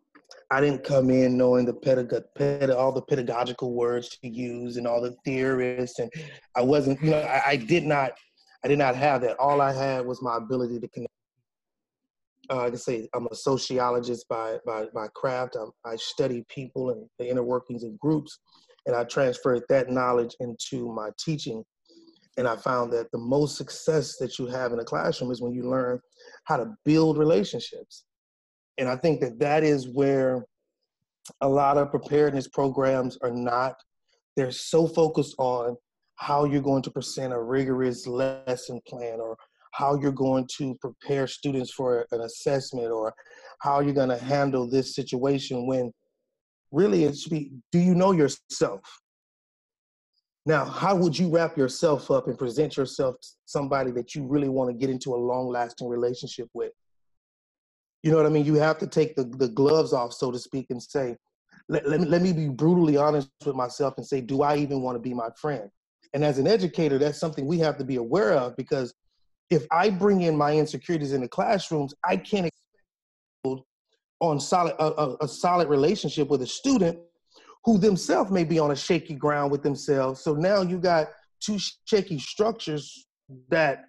I 0.51 0.61
didn't 0.61 0.83
come 0.83 1.09
in 1.09 1.37
knowing 1.37 1.65
the 1.65 1.73
pedag- 1.73 2.23
ped- 2.35 2.69
all 2.69 2.91
the 2.91 3.01
pedagogical 3.01 3.73
words 3.73 4.09
to 4.09 4.27
use 4.27 4.77
and 4.77 4.87
all 4.87 5.01
the 5.01 5.15
theorists, 5.25 5.99
and 5.99 6.11
I 6.55 6.61
wasn't. 6.61 7.01
You 7.01 7.11
know, 7.11 7.21
I, 7.21 7.49
I 7.49 7.55
did 7.55 7.83
not. 7.83 8.11
I 8.63 8.67
did 8.67 8.79
not 8.79 8.95
have 8.95 9.21
that. 9.21 9.37
All 9.39 9.61
I 9.61 9.73
had 9.73 10.05
was 10.05 10.21
my 10.21 10.37
ability 10.37 10.79
to 10.79 10.87
connect. 10.87 11.11
Uh, 12.49 12.69
I 12.71 12.75
say, 12.75 13.09
I'm 13.13 13.27
a 13.31 13.35
sociologist 13.35 14.27
by 14.29 14.59
by, 14.65 14.85
by 14.93 15.07
craft. 15.15 15.55
I'm, 15.59 15.71
I 15.83 15.95
study 15.95 16.45
people 16.47 16.91
and 16.91 17.07
the 17.19 17.29
inner 17.29 17.43
workings 17.43 17.83
of 17.83 17.99
groups, 17.99 18.39
and 18.85 18.95
I 18.95 19.03
transferred 19.03 19.63
that 19.69 19.89
knowledge 19.89 20.35
into 20.39 20.91
my 20.91 21.09
teaching. 21.19 21.63
And 22.37 22.47
I 22.47 22.55
found 22.57 22.91
that 22.93 23.11
the 23.11 23.17
most 23.17 23.57
success 23.57 24.17
that 24.17 24.37
you 24.37 24.47
have 24.47 24.73
in 24.73 24.79
a 24.79 24.83
classroom 24.83 25.31
is 25.31 25.41
when 25.41 25.53
you 25.53 25.69
learn 25.69 25.99
how 26.43 26.57
to 26.57 26.73
build 26.83 27.17
relationships. 27.17 28.05
And 28.77 28.89
I 28.89 28.97
think 28.97 29.21
that 29.21 29.39
that 29.39 29.63
is 29.63 29.87
where 29.87 30.45
a 31.41 31.47
lot 31.47 31.77
of 31.77 31.91
preparedness 31.91 32.47
programs 32.47 33.17
are 33.21 33.31
not. 33.31 33.75
They're 34.35 34.51
so 34.51 34.87
focused 34.87 35.35
on 35.37 35.77
how 36.15 36.45
you're 36.45 36.61
going 36.61 36.83
to 36.83 36.91
present 36.91 37.33
a 37.33 37.41
rigorous 37.41 38.05
lesson 38.05 38.81
plan 38.87 39.19
or 39.19 39.37
how 39.71 39.99
you're 39.99 40.11
going 40.11 40.47
to 40.57 40.75
prepare 40.75 41.27
students 41.27 41.71
for 41.71 42.05
an 42.11 42.21
assessment 42.21 42.91
or 42.91 43.13
how 43.59 43.79
you're 43.79 43.93
going 43.93 44.09
to 44.09 44.17
handle 44.17 44.69
this 44.69 44.95
situation 44.95 45.67
when 45.67 45.91
really 46.75 47.05
it 47.05 47.17
should 47.17 47.31
be 47.31 47.51
do 47.71 47.79
you 47.79 47.95
know 47.95 48.11
yourself? 48.11 48.81
Now 50.45 50.65
how 50.65 50.95
would 50.95 51.17
you 51.17 51.29
wrap 51.29 51.57
yourself 51.57 52.11
up 52.11 52.27
and 52.27 52.37
present 52.37 52.77
yourself 52.77 53.15
to 53.21 53.27
somebody 53.45 53.91
that 53.91 54.13
you 54.13 54.27
really 54.27 54.49
want 54.49 54.69
to 54.69 54.75
get 54.75 54.89
into 54.89 55.15
a 55.15 55.17
long 55.17 55.47
lasting 55.47 55.87
relationship 55.87 56.49
with? 56.53 56.73
You 58.03 58.11
know 58.11 58.17
what 58.17 58.25
i 58.25 58.29
mean? 58.29 58.45
You 58.45 58.55
have 58.55 58.77
to 58.79 58.87
take 58.87 59.15
the, 59.15 59.23
the 59.23 59.47
gloves 59.47 59.93
off 59.93 60.13
so 60.13 60.31
to 60.31 60.37
speak 60.37 60.67
and 60.69 60.83
say 60.83 61.15
let, 61.67 61.87
let, 61.89 62.01
me, 62.01 62.05
let 62.05 62.21
me 62.21 62.33
be 62.33 62.49
brutally 62.49 62.97
honest 62.97 63.31
with 63.45 63.55
myself 63.55 63.95
and 63.97 64.05
say 64.05 64.21
do 64.21 64.43
i 64.43 64.57
even 64.57 64.81
want 64.81 64.95
to 64.95 64.99
be 64.99 65.13
my 65.13 65.29
friend? 65.39 65.69
And 66.13 66.23
as 66.23 66.37
an 66.37 66.47
educator 66.47 66.99
that's 66.99 67.19
something 67.19 67.47
we 67.47 67.59
have 67.59 67.77
to 67.77 67.85
be 67.85 67.95
aware 67.95 68.33
of 68.33 68.55
because 68.57 68.93
if 69.49 69.65
i 69.71 69.89
bring 69.89 70.23
in 70.23 70.35
my 70.35 70.51
insecurities 70.53 71.13
in 71.13 71.21
the 71.21 71.27
classrooms 71.27 71.93
i 72.03 72.17
can't 72.17 72.49
on 74.29 74.39
solid 74.39 74.75
a, 74.79 75.01
a, 75.01 75.17
a 75.21 75.27
solid 75.27 75.69
relationship 75.69 76.27
with 76.29 76.41
a 76.41 76.47
student 76.47 76.99
who 77.63 77.77
themselves 77.77 78.31
may 78.31 78.43
be 78.43 78.59
on 78.59 78.71
a 78.71 78.75
shaky 78.75 79.15
ground 79.15 79.51
with 79.51 79.63
themselves. 79.63 80.21
So 80.21 80.33
now 80.33 80.61
you 80.61 80.77
got 80.77 81.07
two 81.39 81.57
shaky 81.85 82.19
structures 82.19 83.07
that 83.49 83.85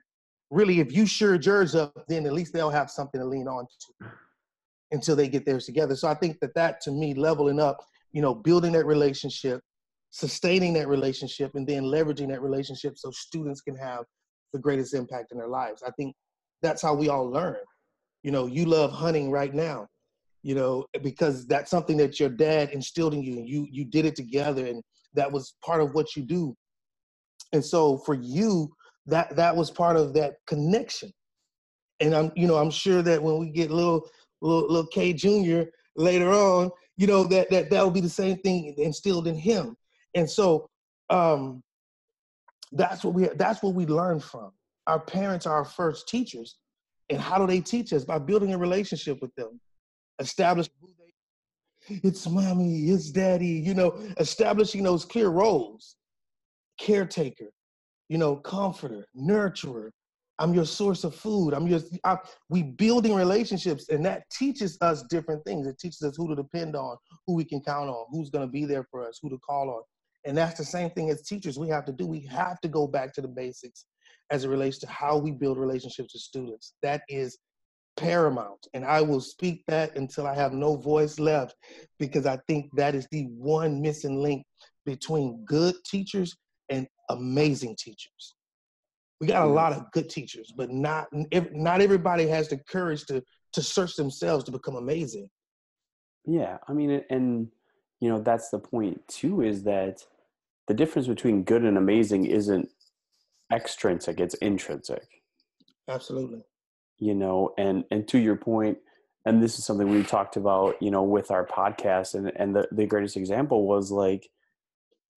really, 0.50 0.80
if 0.80 0.92
you 0.92 1.06
sure 1.06 1.34
yours 1.34 1.74
up, 1.74 2.04
then 2.08 2.26
at 2.26 2.32
least 2.32 2.52
they'll 2.52 2.70
have 2.70 2.90
something 2.90 3.20
to 3.20 3.26
lean 3.26 3.48
on 3.48 3.66
to 3.66 4.08
until 4.92 5.16
they 5.16 5.28
get 5.28 5.44
theirs 5.44 5.66
together. 5.66 5.96
So 5.96 6.08
I 6.08 6.14
think 6.14 6.38
that 6.40 6.54
that 6.54 6.80
to 6.82 6.90
me, 6.90 7.12
leveling 7.14 7.60
up, 7.60 7.84
you 8.12 8.22
know, 8.22 8.34
building 8.34 8.72
that 8.72 8.86
relationship, 8.86 9.60
sustaining 10.10 10.72
that 10.74 10.88
relationship 10.88 11.54
and 11.54 11.66
then 11.66 11.82
leveraging 11.82 12.28
that 12.28 12.40
relationship 12.40 12.96
so 12.96 13.10
students 13.10 13.60
can 13.60 13.76
have 13.76 14.04
the 14.52 14.58
greatest 14.58 14.94
impact 14.94 15.32
in 15.32 15.38
their 15.38 15.48
lives. 15.48 15.82
I 15.86 15.90
think 15.90 16.14
that's 16.62 16.80
how 16.80 16.94
we 16.94 17.08
all 17.08 17.28
learn. 17.28 17.56
You 18.22 18.30
know, 18.30 18.46
you 18.46 18.64
love 18.64 18.92
hunting 18.92 19.30
right 19.30 19.52
now, 19.52 19.88
you 20.46 20.54
know, 20.54 20.86
because 21.02 21.44
that's 21.48 21.72
something 21.72 21.96
that 21.96 22.20
your 22.20 22.28
dad 22.28 22.70
instilled 22.70 23.14
in 23.14 23.20
you 23.20 23.36
and 23.36 23.48
you 23.48 23.66
you 23.68 23.84
did 23.84 24.04
it 24.04 24.14
together 24.14 24.64
and 24.64 24.80
that 25.14 25.30
was 25.32 25.56
part 25.60 25.82
of 25.82 25.92
what 25.92 26.14
you 26.14 26.22
do. 26.22 26.54
And 27.52 27.64
so 27.64 27.98
for 28.06 28.14
you, 28.14 28.72
that 29.06 29.34
that 29.34 29.56
was 29.56 29.72
part 29.72 29.96
of 29.96 30.14
that 30.14 30.34
connection. 30.46 31.10
And 31.98 32.14
I'm, 32.14 32.30
you 32.36 32.46
know, 32.46 32.58
I'm 32.58 32.70
sure 32.70 33.02
that 33.02 33.20
when 33.20 33.38
we 33.38 33.50
get 33.50 33.72
little 33.72 34.08
little, 34.40 34.68
little 34.70 34.86
K 34.86 35.12
Junior 35.12 35.68
later 35.96 36.30
on, 36.30 36.70
you 36.96 37.08
know, 37.08 37.24
that 37.24 37.50
that 37.50 37.68
that 37.70 37.82
will 37.82 37.90
be 37.90 38.00
the 38.00 38.08
same 38.08 38.36
thing 38.38 38.72
instilled 38.78 39.26
in 39.26 39.34
him. 39.34 39.76
And 40.14 40.30
so 40.30 40.70
um 41.10 41.60
that's 42.70 43.02
what 43.02 43.14
we 43.14 43.28
that's 43.34 43.64
what 43.64 43.74
we 43.74 43.84
learn 43.84 44.20
from. 44.20 44.52
Our 44.86 45.00
parents 45.00 45.44
are 45.44 45.56
our 45.56 45.64
first 45.64 46.06
teachers. 46.06 46.54
And 47.10 47.20
how 47.20 47.36
do 47.36 47.48
they 47.48 47.60
teach 47.60 47.92
us? 47.92 48.04
By 48.04 48.20
building 48.20 48.54
a 48.54 48.58
relationship 48.58 49.20
with 49.20 49.34
them. 49.34 49.60
Establish 50.18 50.68
who 50.80 50.88
they 50.98 51.06
it's 51.88 52.28
mommy, 52.28 52.86
it's 52.90 53.10
daddy, 53.10 53.46
you 53.46 53.74
know, 53.74 53.98
establishing 54.18 54.82
those 54.82 55.04
clear 55.04 55.28
roles. 55.28 55.96
Caretaker, 56.78 57.50
you 58.08 58.18
know, 58.18 58.36
comforter, 58.36 59.06
nurturer. 59.16 59.90
I'm 60.38 60.52
your 60.52 60.66
source 60.66 61.04
of 61.04 61.14
food. 61.14 61.54
I'm 61.54 61.66
your 61.66 61.80
I, 62.04 62.18
we 62.50 62.62
building 62.62 63.14
relationships 63.14 63.88
and 63.88 64.04
that 64.04 64.28
teaches 64.30 64.76
us 64.82 65.02
different 65.08 65.42
things. 65.46 65.66
It 65.66 65.78
teaches 65.78 66.02
us 66.02 66.14
who 66.16 66.28
to 66.28 66.34
depend 66.34 66.76
on, 66.76 66.96
who 67.26 67.34
we 67.34 67.44
can 67.44 67.62
count 67.62 67.88
on, 67.88 68.04
who's 68.10 68.28
going 68.28 68.46
to 68.46 68.50
be 68.50 68.66
there 68.66 68.86
for 68.90 69.06
us, 69.06 69.18
who 69.22 69.30
to 69.30 69.38
call 69.38 69.70
on. 69.70 69.82
And 70.26 70.36
that's 70.36 70.58
the 70.58 70.64
same 70.64 70.90
thing 70.90 71.08
as 71.08 71.22
teachers 71.22 71.58
we 71.58 71.68
have 71.68 71.86
to 71.86 71.92
do. 71.92 72.06
We 72.06 72.20
have 72.26 72.60
to 72.60 72.68
go 72.68 72.86
back 72.86 73.14
to 73.14 73.22
the 73.22 73.28
basics 73.28 73.86
as 74.30 74.44
it 74.44 74.48
relates 74.48 74.78
to 74.78 74.88
how 74.88 75.16
we 75.16 75.30
build 75.30 75.56
relationships 75.56 76.12
with 76.12 76.22
students. 76.22 76.74
That 76.82 77.02
is 77.08 77.38
paramount. 77.96 78.66
And 78.74 78.84
I 78.84 79.00
will 79.00 79.20
speak 79.20 79.64
that 79.68 79.96
until 79.96 80.26
I 80.26 80.34
have 80.34 80.52
no 80.52 80.76
voice 80.76 81.18
left 81.18 81.56
because 81.98 82.26
I 82.26 82.38
think 82.48 82.70
that 82.76 82.94
is 82.94 83.06
the 83.10 83.24
one 83.24 83.80
missing 83.80 84.22
link 84.22 84.44
between 84.84 85.44
good 85.44 85.74
teachers 85.84 86.36
and 86.70 86.86
amazing 87.10 87.76
teachers. 87.78 88.34
We 89.20 89.26
got 89.26 89.44
a 89.44 89.48
hmm. 89.48 89.54
lot 89.54 89.72
of 89.72 89.90
good 89.92 90.10
teachers, 90.10 90.52
but 90.56 90.70
not 90.70 91.06
not 91.52 91.80
everybody 91.80 92.26
has 92.28 92.48
the 92.48 92.58
courage 92.68 93.04
to 93.06 93.22
to 93.52 93.62
search 93.62 93.96
themselves 93.96 94.44
to 94.44 94.52
become 94.52 94.76
amazing. 94.76 95.28
Yeah, 96.26 96.58
I 96.68 96.72
mean, 96.74 97.02
and 97.08 97.48
you 98.00 98.10
know 98.10 98.20
that's 98.20 98.50
the 98.50 98.58
point 98.58 99.00
too. 99.08 99.40
Is 99.40 99.62
that 99.64 100.04
the 100.68 100.74
difference 100.74 101.08
between 101.08 101.44
good 101.44 101.64
and 101.64 101.78
amazing 101.78 102.26
isn't 102.26 102.68
extrinsic; 103.50 104.20
it's 104.20 104.34
intrinsic. 104.34 105.06
Absolutely. 105.88 106.42
You 106.98 107.14
know, 107.14 107.52
and 107.58 107.84
and 107.90 108.06
to 108.08 108.18
your 108.18 108.36
point, 108.36 108.78
and 109.24 109.42
this 109.42 109.58
is 109.58 109.64
something 109.64 109.88
we 109.88 110.02
talked 110.02 110.36
about, 110.36 110.80
you 110.80 110.90
know, 110.90 111.02
with 111.02 111.30
our 111.30 111.46
podcast, 111.46 112.14
and 112.14 112.32
and 112.36 112.54
the 112.54 112.68
the 112.72 112.86
greatest 112.86 113.16
example 113.16 113.66
was 113.66 113.90
like 113.90 114.28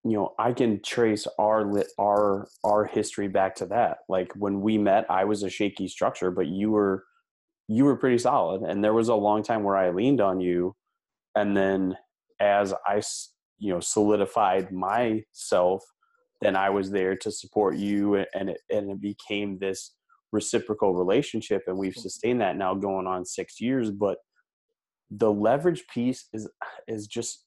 you 0.04 0.12
know 0.12 0.34
i 0.38 0.52
can 0.52 0.80
trace 0.82 1.26
our 1.38 1.64
lit 1.64 1.88
our 1.98 2.48
our 2.64 2.84
history 2.84 3.28
back 3.28 3.54
to 3.54 3.66
that. 3.66 3.98
Like 4.08 4.32
when 4.34 4.60
we 4.60 4.78
met 4.78 5.06
i 5.10 5.24
was 5.24 5.42
a 5.42 5.50
shaky 5.50 5.88
structure 5.88 6.30
but 6.30 6.46
you 6.46 6.70
were 6.70 7.04
you 7.68 7.84
were 7.84 7.96
pretty 7.96 8.18
solid 8.18 8.62
and 8.62 8.82
there 8.82 8.94
was 8.94 9.08
a 9.08 9.14
long 9.14 9.42
time 9.42 9.62
where 9.62 9.76
i 9.76 9.90
leaned 9.90 10.20
on 10.20 10.40
you 10.40 10.74
and 11.36 11.56
then 11.56 11.96
as 12.40 12.74
i 12.86 13.00
you 13.58 13.72
know 13.72 13.80
solidified 13.80 14.72
myself 14.72 15.84
then 16.40 16.56
i 16.56 16.68
was 16.68 16.90
there 16.90 17.14
to 17.14 17.30
support 17.30 17.76
you 17.76 18.16
and 18.34 18.50
it 18.50 18.60
and 18.70 18.90
it 18.90 19.00
became 19.00 19.58
this 19.58 19.92
reciprocal 20.32 20.94
relationship 20.94 21.62
and 21.66 21.76
we've 21.76 21.96
sustained 21.96 22.40
that 22.40 22.56
now 22.56 22.74
going 22.74 23.06
on 23.06 23.24
6 23.24 23.60
years 23.60 23.90
but 23.90 24.18
the 25.10 25.30
leverage 25.30 25.84
piece 25.92 26.28
is 26.32 26.48
is 26.86 27.06
just 27.06 27.46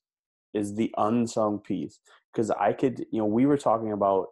is 0.54 0.76
the 0.76 0.94
unsung 0.98 1.60
piece 1.60 2.00
because 2.34 2.50
I 2.52 2.74
could, 2.74 3.06
you 3.12 3.20
know, 3.20 3.26
we 3.26 3.46
were 3.46 3.58
talking 3.58 3.92
about 3.92 4.28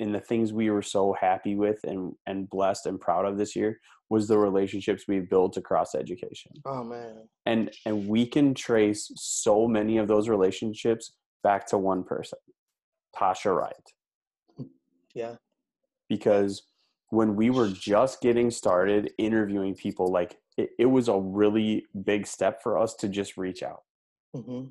in 0.00 0.12
the 0.12 0.20
things 0.20 0.52
we 0.52 0.70
were 0.70 0.82
so 0.82 1.16
happy 1.20 1.54
with 1.54 1.80
and 1.84 2.14
and 2.26 2.48
blessed 2.50 2.86
and 2.86 3.00
proud 3.00 3.24
of 3.24 3.38
this 3.38 3.56
year 3.56 3.80
was 4.10 4.28
the 4.28 4.38
relationships 4.38 5.04
we've 5.06 5.28
built 5.28 5.56
across 5.56 5.94
education. 5.94 6.52
Oh 6.64 6.84
man. 6.84 7.28
And 7.46 7.70
and 7.86 8.08
we 8.08 8.26
can 8.26 8.54
trace 8.54 9.10
so 9.16 9.66
many 9.66 9.98
of 9.98 10.08
those 10.08 10.28
relationships 10.28 11.12
back 11.42 11.66
to 11.68 11.78
one 11.78 12.04
person. 12.04 12.38
Tasha 13.16 13.56
Wright. 13.56 14.68
Yeah. 15.14 15.36
Because 16.08 16.62
when 17.10 17.36
we 17.36 17.50
were 17.50 17.68
just 17.68 18.20
getting 18.20 18.50
started 18.50 19.12
interviewing 19.18 19.74
people, 19.74 20.10
like 20.12 20.36
it, 20.56 20.70
it 20.78 20.86
was 20.86 21.08
a 21.08 21.18
really 21.18 21.86
big 22.04 22.26
step 22.26 22.62
for 22.62 22.78
us 22.78 22.94
to 22.96 23.08
just 23.08 23.36
reach 23.36 23.62
out. 23.62 23.82
Mm-hmm 24.36 24.66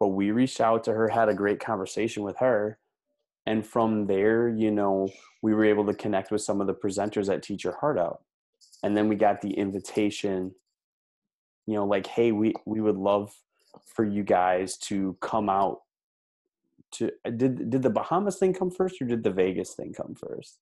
but 0.00 0.08
we 0.08 0.30
reached 0.30 0.60
out 0.60 0.82
to 0.84 0.92
her 0.92 1.08
had 1.08 1.28
a 1.28 1.34
great 1.34 1.60
conversation 1.60 2.24
with 2.24 2.38
her 2.38 2.78
and 3.46 3.64
from 3.64 4.06
there 4.06 4.48
you 4.48 4.70
know 4.70 5.08
we 5.42 5.54
were 5.54 5.64
able 5.64 5.86
to 5.86 5.94
connect 5.94 6.32
with 6.32 6.42
some 6.42 6.60
of 6.60 6.66
the 6.66 6.74
presenters 6.74 7.32
at 7.32 7.42
teach 7.42 7.62
your 7.62 7.76
heart 7.76 7.98
out 7.98 8.22
and 8.82 8.96
then 8.96 9.08
we 9.08 9.14
got 9.14 9.40
the 9.40 9.52
invitation 9.52 10.52
you 11.66 11.74
know 11.74 11.84
like 11.84 12.06
hey 12.06 12.32
we 12.32 12.52
we 12.66 12.80
would 12.80 12.96
love 12.96 13.32
for 13.86 14.04
you 14.04 14.24
guys 14.24 14.76
to 14.78 15.16
come 15.20 15.48
out 15.48 15.82
to 16.92 17.10
uh, 17.24 17.30
did 17.30 17.70
did 17.70 17.82
the 17.82 17.90
bahamas 17.90 18.38
thing 18.38 18.52
come 18.52 18.70
first 18.70 19.00
or 19.00 19.06
did 19.06 19.22
the 19.22 19.30
vegas 19.30 19.74
thing 19.74 19.92
come 19.92 20.14
first 20.14 20.58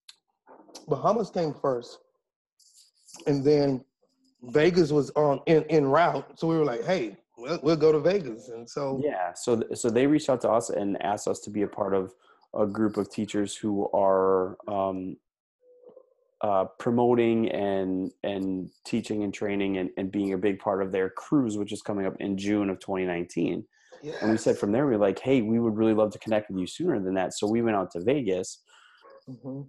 bahamas 0.87 1.29
came 1.29 1.53
first 1.53 1.99
and 3.27 3.43
then 3.43 3.83
vegas 4.43 4.91
was 4.91 5.09
on 5.11 5.39
in 5.47 5.63
in 5.63 5.85
route 5.85 6.39
so 6.39 6.47
we 6.47 6.57
were 6.57 6.65
like 6.65 6.83
hey 6.85 7.17
we'll, 7.39 7.59
we'll 7.63 7.75
go 7.75 7.91
to 7.91 7.99
Vegas. 7.99 8.49
And 8.49 8.69
so 8.69 9.01
yeah, 9.03 9.33
so 9.33 9.63
so 9.73 9.89
they 9.89 10.07
reached 10.07 10.29
out 10.29 10.41
to 10.41 10.49
us 10.49 10.69
and 10.69 11.01
asked 11.01 11.27
us 11.27 11.39
to 11.41 11.49
be 11.49 11.63
a 11.63 11.67
part 11.67 11.93
of 11.93 12.13
a 12.55 12.65
group 12.65 12.97
of 12.97 13.09
teachers 13.09 13.55
who 13.55 13.89
are 13.93 14.57
um, 14.67 15.17
uh, 16.41 16.65
promoting 16.77 17.49
and 17.51 18.11
and 18.23 18.69
teaching 18.85 19.23
and 19.23 19.33
training 19.33 19.77
and, 19.77 19.89
and 19.97 20.11
being 20.11 20.33
a 20.33 20.37
big 20.37 20.59
part 20.59 20.81
of 20.81 20.91
their 20.91 21.09
cruise, 21.09 21.57
which 21.57 21.71
is 21.71 21.81
coming 21.81 22.05
up 22.05 22.15
in 22.19 22.37
June 22.37 22.69
of 22.69 22.79
2019. 22.79 23.65
And 24.21 24.31
we 24.31 24.37
said 24.37 24.57
from 24.57 24.71
there, 24.71 24.87
we 24.87 24.95
are 24.95 24.99
like, 24.99 25.19
hey, 25.19 25.41
we 25.41 25.59
would 25.59 25.75
really 25.75 25.93
love 25.93 26.11
to 26.13 26.19
connect 26.19 26.49
with 26.49 26.59
you 26.59 26.67
sooner 26.67 26.99
than 26.99 27.13
that. 27.15 27.33
So 27.33 27.47
we 27.47 27.61
went 27.61 27.75
out 27.77 27.91
to 27.91 28.01
Vegas. 28.01 28.61
Mm-hmm 29.29 29.61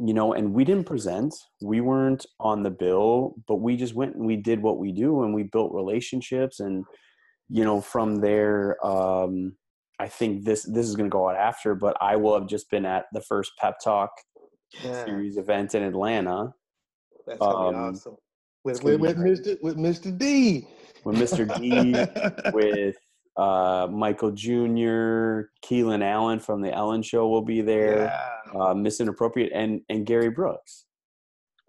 you 0.00 0.14
know, 0.14 0.32
and 0.32 0.54
we 0.54 0.64
didn't 0.64 0.84
present. 0.84 1.34
We 1.60 1.80
weren't 1.80 2.24
on 2.38 2.62
the 2.62 2.70
bill, 2.70 3.34
but 3.48 3.56
we 3.56 3.76
just 3.76 3.94
went 3.94 4.14
and 4.14 4.26
we 4.26 4.36
did 4.36 4.62
what 4.62 4.78
we 4.78 4.92
do 4.92 5.24
and 5.24 5.34
we 5.34 5.42
built 5.42 5.72
relationships 5.72 6.60
and 6.60 6.84
you 7.50 7.64
know, 7.64 7.80
from 7.80 8.16
there 8.16 8.84
um 8.86 9.56
I 9.98 10.06
think 10.06 10.44
this 10.44 10.62
this 10.62 10.86
is 10.86 10.94
going 10.94 11.10
to 11.10 11.12
go 11.12 11.28
out 11.28 11.36
after, 11.36 11.74
but 11.74 11.96
I 12.00 12.14
will 12.14 12.38
have 12.38 12.48
just 12.48 12.70
been 12.70 12.84
at 12.84 13.06
the 13.12 13.20
first 13.20 13.52
pep 13.58 13.78
talk 13.82 14.10
yeah. 14.84 15.04
series 15.04 15.36
event 15.36 15.74
in 15.74 15.82
Atlanta. 15.82 16.54
That's 17.26 17.42
um, 17.42 17.48
awesome. 17.48 18.16
With, 18.62 18.84
with, 18.84 19.00
with 19.00 19.16
Mr. 19.16 19.60
with 19.60 19.76
Mr. 19.76 20.16
D. 20.16 20.68
With 21.04 21.16
Mr. 21.16 21.58
D. 21.58 21.94
with 22.52 22.96
uh, 23.38 23.86
Michael 23.88 24.32
Jr., 24.32 25.48
Kalen 25.64 26.02
Allen 26.02 26.40
from 26.40 26.60
the 26.60 26.72
Ellen 26.74 27.02
Show 27.02 27.28
will 27.28 27.42
be 27.42 27.60
there. 27.60 28.04
Yeah. 28.06 28.60
Uh, 28.60 28.74
Miss 28.74 29.00
Inappropriate 29.00 29.52
and 29.54 29.80
and 29.88 30.04
Gary 30.04 30.30
Brooks. 30.30 30.86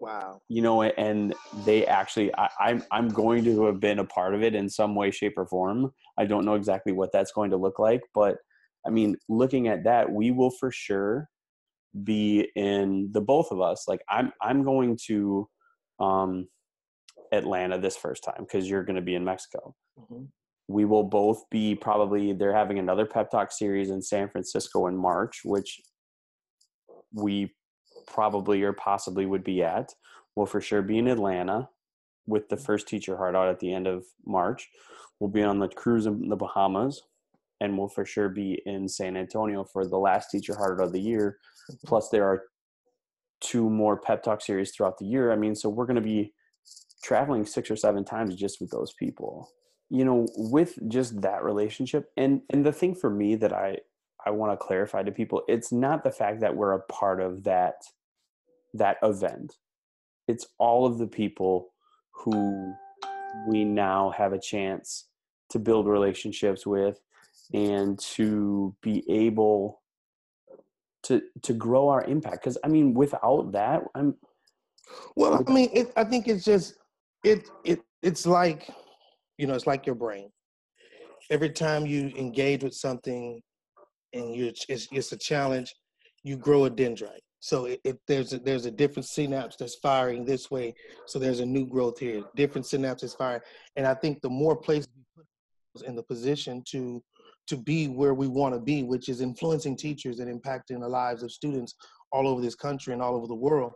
Wow. 0.00 0.40
You 0.48 0.62
know, 0.62 0.82
and 0.82 1.34
they 1.64 1.86
actually, 1.86 2.34
I, 2.34 2.48
I'm 2.58 2.82
I'm 2.90 3.08
going 3.08 3.44
to 3.44 3.66
have 3.66 3.78
been 3.78 4.00
a 4.00 4.04
part 4.04 4.34
of 4.34 4.42
it 4.42 4.54
in 4.54 4.68
some 4.68 4.94
way, 4.94 5.10
shape, 5.10 5.34
or 5.36 5.46
form. 5.46 5.92
I 6.18 6.24
don't 6.24 6.44
know 6.44 6.54
exactly 6.54 6.92
what 6.92 7.12
that's 7.12 7.32
going 7.32 7.50
to 7.50 7.56
look 7.56 7.78
like, 7.78 8.00
but 8.14 8.38
I 8.84 8.90
mean, 8.90 9.16
looking 9.28 9.68
at 9.68 9.84
that, 9.84 10.10
we 10.10 10.32
will 10.32 10.50
for 10.50 10.72
sure 10.72 11.28
be 12.02 12.48
in 12.56 13.10
the 13.12 13.20
both 13.20 13.52
of 13.52 13.60
us. 13.60 13.84
Like 13.86 14.00
I'm 14.08 14.32
I'm 14.42 14.64
going 14.64 14.98
to 15.06 15.48
um, 16.00 16.48
Atlanta 17.30 17.78
this 17.78 17.96
first 17.96 18.24
time 18.24 18.40
because 18.40 18.68
you're 18.68 18.84
going 18.84 18.96
to 18.96 19.02
be 19.02 19.14
in 19.14 19.24
Mexico. 19.24 19.74
Mm-hmm 20.00 20.24
we 20.70 20.84
will 20.84 21.02
both 21.02 21.48
be 21.50 21.74
probably 21.74 22.32
they're 22.32 22.54
having 22.54 22.78
another 22.78 23.04
pep 23.04 23.30
talk 23.30 23.50
series 23.50 23.90
in 23.90 24.00
san 24.00 24.28
francisco 24.28 24.86
in 24.86 24.96
march 24.96 25.40
which 25.44 25.80
we 27.12 27.50
probably 28.06 28.62
or 28.62 28.72
possibly 28.72 29.26
would 29.26 29.44
be 29.44 29.62
at. 29.62 29.92
We'll 30.36 30.46
for 30.46 30.60
sure 30.60 30.82
be 30.82 30.98
in 30.98 31.08
atlanta 31.08 31.68
with 32.26 32.48
the 32.48 32.56
first 32.56 32.88
teach 32.88 33.06
your 33.06 33.16
heart 33.16 33.34
out 33.34 33.48
at 33.48 33.58
the 33.60 33.72
end 33.72 33.86
of 33.86 34.04
march. 34.26 34.68
We'll 35.18 35.30
be 35.30 35.42
on 35.42 35.58
the 35.58 35.68
cruise 35.68 36.06
in 36.06 36.28
the 36.28 36.36
bahamas 36.36 37.02
and 37.60 37.76
we'll 37.76 37.88
for 37.88 38.04
sure 38.04 38.28
be 38.28 38.60
in 38.66 38.88
san 38.88 39.16
antonio 39.16 39.64
for 39.64 39.86
the 39.86 39.98
last 39.98 40.30
teach 40.30 40.48
your 40.48 40.58
heart 40.58 40.80
out 40.80 40.86
of 40.86 40.92
the 40.92 41.00
year. 41.00 41.38
Plus 41.84 42.08
there 42.08 42.24
are 42.24 42.44
two 43.40 43.68
more 43.68 43.98
pep 43.98 44.22
talk 44.22 44.40
series 44.40 44.72
throughout 44.72 44.98
the 44.98 45.06
year. 45.06 45.32
I 45.32 45.36
mean 45.36 45.54
so 45.54 45.68
we're 45.68 45.86
going 45.86 45.96
to 45.96 46.02
be 46.02 46.32
traveling 47.02 47.46
six 47.46 47.70
or 47.70 47.76
seven 47.76 48.04
times 48.04 48.34
just 48.36 48.60
with 48.60 48.70
those 48.70 48.92
people 48.98 49.50
you 49.90 50.04
know 50.04 50.26
with 50.36 50.78
just 50.88 51.20
that 51.20 51.42
relationship 51.42 52.10
and 52.16 52.40
and 52.50 52.64
the 52.64 52.72
thing 52.72 52.94
for 52.94 53.10
me 53.10 53.34
that 53.34 53.52
i 53.52 53.76
i 54.24 54.30
want 54.30 54.52
to 54.52 54.56
clarify 54.56 55.02
to 55.02 55.12
people 55.12 55.42
it's 55.48 55.72
not 55.72 56.04
the 56.04 56.10
fact 56.10 56.40
that 56.40 56.54
we're 56.54 56.72
a 56.72 56.82
part 56.82 57.20
of 57.20 57.44
that 57.44 57.74
that 58.74 58.98
event. 59.02 59.56
It's 60.28 60.46
all 60.58 60.86
of 60.86 60.98
the 60.98 61.06
people 61.06 61.72
who 62.12 62.74
we 63.48 63.64
now 63.64 64.10
have 64.10 64.32
a 64.32 64.40
chance 64.40 65.06
to 65.50 65.58
build 65.58 65.86
relationships 65.86 66.66
with 66.66 67.00
and 67.52 67.98
to 67.98 68.74
be 68.82 69.04
able 69.08 69.80
to 71.02 71.22
to 71.42 71.54
grow 71.54 71.88
our 71.88 72.04
impact 72.04 72.42
because 72.42 72.58
i 72.62 72.68
mean 72.68 72.92
without 72.92 73.50
that 73.52 73.82
i'm 73.94 74.14
well 75.16 75.42
i 75.48 75.50
mean 75.50 75.70
it, 75.72 75.90
i 75.96 76.04
think 76.04 76.28
it's 76.28 76.44
just 76.44 76.74
it 77.24 77.48
it 77.64 77.80
it's 78.02 78.26
like 78.26 78.68
you 79.40 79.46
know 79.46 79.54
it's 79.54 79.66
like 79.66 79.86
your 79.86 79.94
brain. 79.94 80.28
Every 81.30 81.50
time 81.50 81.86
you 81.86 82.12
engage 82.16 82.62
with 82.62 82.74
something 82.74 83.40
and 84.12 84.34
you 84.34 84.52
it's, 84.68 84.86
it's 84.92 85.12
a 85.12 85.16
challenge 85.16 85.74
you 86.22 86.36
grow 86.36 86.66
a 86.66 86.70
dendrite. 86.70 87.24
So 87.40 87.64
it, 87.64 87.80
it, 87.84 87.98
there's 88.06 88.34
a, 88.34 88.38
there's 88.38 88.66
a 88.66 88.70
different 88.70 89.06
synapse 89.06 89.56
that's 89.56 89.76
firing 89.76 90.26
this 90.26 90.50
way. 90.50 90.74
So 91.06 91.18
there's 91.18 91.40
a 91.40 91.46
new 91.46 91.66
growth 91.66 91.98
here. 91.98 92.22
Different 92.36 92.66
synapses 92.66 93.16
firing. 93.16 93.40
And 93.76 93.86
i 93.86 93.94
think 93.94 94.20
the 94.20 94.28
more 94.28 94.56
places 94.56 94.88
we 95.16 95.24
put 95.74 95.88
in 95.88 95.96
the 95.96 96.02
position 96.02 96.62
to 96.72 97.02
to 97.46 97.56
be 97.56 97.88
where 97.88 98.14
we 98.14 98.28
want 98.28 98.54
to 98.54 98.60
be, 98.60 98.82
which 98.82 99.08
is 99.08 99.22
influencing 99.22 99.76
teachers 99.76 100.20
and 100.20 100.28
impacting 100.30 100.80
the 100.80 100.88
lives 100.88 101.22
of 101.22 101.32
students 101.32 101.74
all 102.12 102.28
over 102.28 102.40
this 102.42 102.54
country 102.54 102.92
and 102.92 103.02
all 103.02 103.16
over 103.16 103.26
the 103.26 103.34
world, 103.34 103.72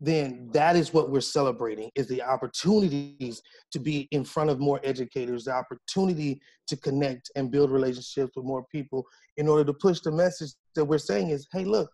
then 0.00 0.48
that 0.52 0.76
is 0.76 0.94
what 0.94 1.10
we're 1.10 1.20
celebrating 1.20 1.90
is 1.94 2.08
the 2.08 2.22
opportunities 2.22 3.42
to 3.70 3.78
be 3.78 4.08
in 4.12 4.24
front 4.24 4.48
of 4.48 4.58
more 4.58 4.80
educators, 4.82 5.44
the 5.44 5.52
opportunity 5.52 6.40
to 6.68 6.76
connect 6.76 7.30
and 7.36 7.50
build 7.50 7.70
relationships 7.70 8.32
with 8.34 8.46
more 8.46 8.64
people 8.72 9.04
in 9.36 9.46
order 9.46 9.64
to 9.64 9.74
push 9.74 10.00
the 10.00 10.10
message 10.10 10.52
that 10.74 10.84
we're 10.84 10.98
saying 10.98 11.28
is, 11.28 11.46
hey, 11.52 11.64
look, 11.64 11.90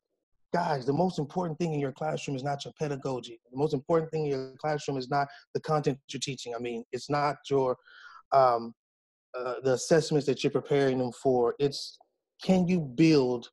guys, 0.55 0.87
the 0.87 0.93
most 0.93 1.19
important 1.19 1.59
thing 1.59 1.75
in 1.75 1.81
your 1.81 1.93
classroom 1.93 2.37
is 2.37 2.45
not 2.45 2.65
your 2.65 2.73
pedagogy. 2.79 3.41
The 3.51 3.59
most 3.59 3.75
important 3.75 4.13
thing 4.13 4.27
in 4.27 4.31
your 4.31 4.53
classroom 4.61 4.97
is 4.97 5.11
not 5.11 5.27
the 5.55 5.61
content 5.61 5.99
you're 6.09 6.21
teaching. 6.21 6.55
I 6.55 6.59
mean, 6.59 6.85
it's 6.93 7.11
not 7.11 7.37
your 7.51 7.77
um, 8.33 8.73
uh, 9.37 9.55
the 9.63 9.73
assessments 9.73 10.27
that 10.27 10.43
you're 10.43 10.51
preparing 10.51 10.99
them 10.99 11.13
for. 11.13 11.55
It's 11.59 11.99
can 12.43 12.67
you 12.69 12.81
build 12.81 13.51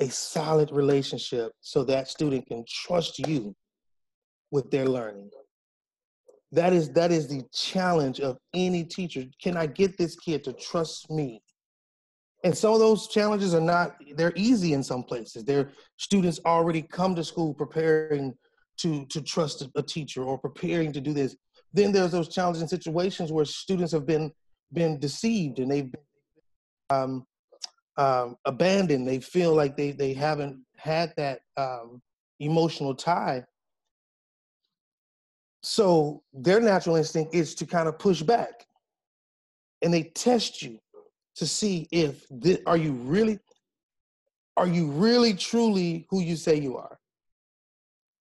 a 0.00 0.08
solid 0.08 0.70
relationship 0.70 1.52
so 1.60 1.84
that 1.84 2.08
student 2.08 2.46
can 2.46 2.64
trust 2.68 3.18
you 3.18 3.54
with 4.50 4.70
their 4.70 4.86
learning. 4.86 5.30
That 6.52 6.72
is 6.72 6.90
that 6.92 7.12
is 7.12 7.28
the 7.28 7.42
challenge 7.52 8.20
of 8.20 8.38
any 8.54 8.84
teacher. 8.84 9.24
Can 9.42 9.56
I 9.56 9.66
get 9.66 9.98
this 9.98 10.16
kid 10.16 10.44
to 10.44 10.54
trust 10.54 11.10
me? 11.10 11.42
And 12.44 12.56
some 12.56 12.72
of 12.72 12.78
those 12.78 13.08
challenges 13.08 13.54
are 13.54 13.60
not 13.60 13.96
they're 14.16 14.32
easy 14.34 14.72
in 14.72 14.82
some 14.82 15.02
places. 15.02 15.44
Their 15.44 15.72
students 15.96 16.40
already 16.46 16.82
come 16.82 17.14
to 17.16 17.24
school 17.24 17.52
preparing 17.52 18.34
to 18.78 19.04
to 19.06 19.20
trust 19.20 19.66
a 19.74 19.82
teacher 19.82 20.22
or 20.22 20.38
preparing 20.38 20.92
to 20.92 21.00
do 21.00 21.12
this. 21.12 21.36
Then 21.74 21.92
there's 21.92 22.12
those 22.12 22.28
challenging 22.28 22.68
situations 22.68 23.30
where 23.30 23.44
students 23.44 23.92
have 23.92 24.06
been 24.06 24.32
been 24.72 24.98
deceived 24.98 25.58
and 25.58 25.70
they've 25.70 25.90
been 25.90 26.00
um, 26.90 27.26
um, 27.98 28.36
abandoned. 28.44 29.06
They 29.06 29.20
feel 29.20 29.54
like 29.54 29.76
they 29.76 29.90
they 29.90 30.14
haven't 30.14 30.64
had 30.76 31.12
that 31.16 31.40
um, 31.56 32.00
emotional 32.40 32.94
tie. 32.94 33.44
So 35.62 36.22
their 36.32 36.60
natural 36.60 36.96
instinct 36.96 37.34
is 37.34 37.54
to 37.56 37.66
kind 37.66 37.88
of 37.88 37.98
push 37.98 38.22
back, 38.22 38.66
and 39.82 39.92
they 39.92 40.04
test 40.04 40.62
you 40.62 40.78
to 41.36 41.46
see 41.46 41.86
if 41.90 42.26
this, 42.30 42.58
are 42.66 42.76
you 42.76 42.92
really 42.92 43.38
are 44.56 44.66
you 44.66 44.88
really 44.88 45.34
truly 45.34 46.06
who 46.10 46.20
you 46.20 46.36
say 46.36 46.56
you 46.56 46.76
are. 46.76 46.98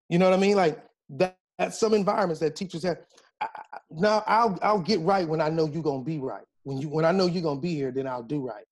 You 0.09 0.19
know 0.19 0.29
what 0.29 0.37
I 0.37 0.41
mean? 0.41 0.57
Like 0.57 0.83
that. 1.11 1.35
That's 1.57 1.77
some 1.77 1.93
environments 1.93 2.39
that 2.39 2.55
teachers 2.55 2.83
have. 2.83 2.99
I, 3.41 3.47
now 3.91 4.23
I'll 4.27 4.57
I'll 4.61 4.79
get 4.79 5.01
right 5.01 5.27
when 5.27 5.41
I 5.41 5.49
know 5.49 5.67
you're 5.67 5.83
gonna 5.83 6.05
be 6.05 6.17
right. 6.17 6.45
When 6.63 6.77
you 6.77 6.87
when 6.87 7.03
I 7.03 7.11
know 7.11 7.25
you're 7.25 7.43
gonna 7.43 7.59
be 7.59 7.75
here, 7.75 7.91
then 7.91 8.07
I'll 8.07 8.23
do 8.23 8.39
right. 8.47 8.63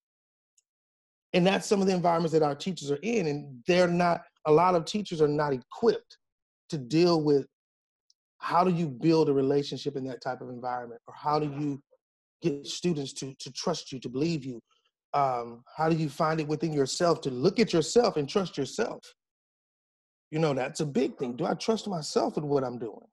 And 1.34 1.46
that's 1.46 1.68
some 1.68 1.82
of 1.82 1.88
the 1.88 1.94
environments 1.94 2.34
that 2.34 2.44
our 2.44 2.56
teachers 2.56 2.90
are 2.92 3.00
in, 3.04 3.28
and 3.28 3.64
they're 3.68 3.88
not. 3.88 4.22
A 4.46 4.52
lot 4.52 4.76
of 4.76 4.86
teachers 4.86 5.22
are 5.22 5.28
not 5.28 5.54
equipped 5.54 6.18
to 6.70 6.78
deal 6.78 7.22
with 7.22 7.46
how 8.40 8.64
do 8.64 8.72
you 8.72 8.88
build 8.88 9.30
a 9.30 9.34
relationship 9.34 9.98
in 9.98 10.06
that 10.06 10.22
type 10.22 10.42
of 10.42 10.50
environment, 10.50 11.02
or 11.08 11.14
how 11.14 11.38
do 11.40 11.48
you 11.60 11.82
get 12.42 12.66
students 12.66 13.14
to 13.14 13.34
to 13.40 13.52
trust 13.52 13.92
you, 13.92 14.00
to 14.00 14.10
believe 14.10 14.46
you. 14.46 14.62
Um, 15.14 15.64
how 15.76 15.90
do 15.90 15.96
you 15.96 16.10
find 16.10 16.40
it 16.40 16.48
within 16.48 16.72
yourself 16.74 17.22
to 17.22 17.32
look 17.32 17.60
at 17.60 17.74
yourself 17.74 18.18
and 18.18 18.28
trust 18.30 18.58
yourself? 18.58 19.02
You 20.32 20.40
know, 20.40 20.54
that's 20.54 20.82
a 20.82 20.86
big 20.86 21.18
thing. 21.18 21.36
Do 21.36 21.46
I 21.46 21.54
trust 21.54 21.88
myself 21.88 22.36
with 22.36 22.44
what 22.44 22.64
I'm 22.64 22.78
doing? 22.78 23.08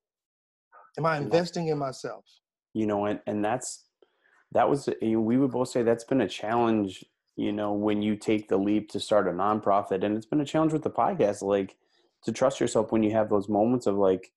Am 0.98 1.06
I 1.06 1.16
investing 1.16 1.68
in 1.68 1.78
myself? 1.78 2.24
You 2.74 2.86
know, 2.86 3.06
and, 3.06 3.20
and 3.26 3.44
that's, 3.44 3.84
that 4.52 4.68
was, 4.68 4.88
we 5.00 5.36
would 5.36 5.52
both 5.52 5.68
say 5.68 5.82
that's 5.82 6.04
been 6.04 6.22
a 6.22 6.28
challenge, 6.28 7.04
you 7.36 7.52
know, 7.52 7.72
when 7.72 8.02
you 8.02 8.16
take 8.16 8.48
the 8.48 8.56
leap 8.56 8.90
to 8.90 9.00
start 9.00 9.28
a 9.28 9.30
nonprofit. 9.30 10.04
And 10.04 10.16
it's 10.16 10.26
been 10.26 10.40
a 10.40 10.44
challenge 10.44 10.72
with 10.72 10.82
the 10.82 10.90
podcast, 10.90 11.42
like 11.42 11.76
to 12.24 12.32
trust 12.32 12.60
yourself 12.60 12.92
when 12.92 13.02
you 13.02 13.10
have 13.12 13.28
those 13.28 13.48
moments 13.48 13.86
of 13.86 13.96
like, 13.96 14.30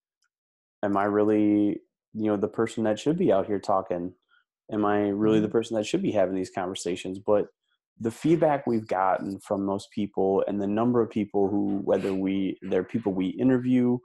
am 0.84 0.98
I 0.98 1.06
really, 1.06 1.82
you 2.14 2.26
know, 2.26 2.38
the 2.38 2.48
person 2.48 2.84
that 2.86 3.00
should 3.00 3.18
be 3.18 3.32
out 3.32 3.48
here 3.48 3.60
talking? 3.60 4.14
Am 4.72 4.86
I 4.86 5.10
really 5.10 5.40
the 5.40 5.48
mm-hmm. 5.48 5.54
person 5.54 5.78
that 5.78 5.86
should 5.86 6.02
be 6.02 6.12
having 6.12 6.36
these 6.36 6.50
conversations? 6.50 7.20
But 7.20 7.48
the 8.00 8.12
feedback 8.12 8.68
we've 8.68 8.88
gotten 8.88 9.40
from 9.40 9.66
those 9.66 9.88
people 9.94 10.44
and 10.48 10.62
the 10.62 10.68
number 10.68 11.02
of 11.02 11.10
people 11.10 11.50
who 11.50 11.82
whether 11.84 12.14
we 12.14 12.60
they're 12.62 12.84
people 12.84 13.12
we 13.12 13.30
interview 13.30 13.98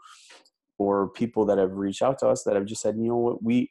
or 0.79 1.09
people 1.09 1.45
that 1.47 1.59
have 1.59 1.73
reached 1.73 2.03
out 2.03 2.19
to 2.19 2.29
us 2.29 2.43
that 2.43 2.57
have 2.57 2.65
just 2.65 2.83
said, 2.83 2.97
you 2.97 3.09
know 3.09 3.17
what, 3.17 3.43
we, 3.43 3.71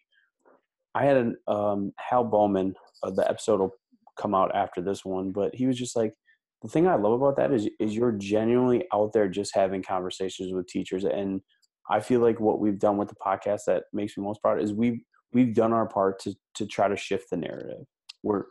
I 0.96 1.06
had 1.06 1.18
an 1.18 1.38
um, 1.48 1.94
Hal 1.98 2.24
Bowman, 2.24 2.76
uh, 3.04 3.12
the 3.12 3.28
episode 3.30 3.60
will 3.60 3.74
come 4.22 4.36
out 4.36 4.56
after 4.56 4.82
this 4.82 5.04
one, 5.04 5.32
but 5.32 5.56
he 5.56 5.66
was 5.66 5.78
just 5.78 5.96
like, 5.96 6.14
the 6.62 6.68
thing 6.68 6.88
I 6.88 6.96
love 6.96 7.14
about 7.14 7.38
that 7.38 7.52
is, 7.52 7.68
is 7.80 7.96
you're 7.96 8.12
genuinely 8.12 8.86
out 8.94 9.14
there 9.14 9.28
just 9.28 9.56
having 9.56 9.82
conversations 9.82 10.54
with 10.54 10.68
teachers. 10.68 11.06
And 11.06 11.42
I 11.90 12.00
feel 12.00 12.20
like 12.20 12.40
what 12.40 12.60
we've 12.60 12.78
done 12.78 12.98
with 12.98 13.10
the 13.10 13.16
podcast 13.16 13.62
that 13.66 13.86
makes 13.94 14.16
me 14.16 14.24
most 14.24 14.42
proud 14.42 14.62
is 14.62 14.72
we've, 14.72 15.00
we've 15.34 15.56
done 15.56 15.74
our 15.74 15.88
part 15.88 16.20
to, 16.20 16.36
to 16.56 16.68
try 16.68 16.88
to 16.88 16.96
shift 16.96 17.32
the 17.32 17.38
narrative. 17.38 17.84
We're, 18.22 18.44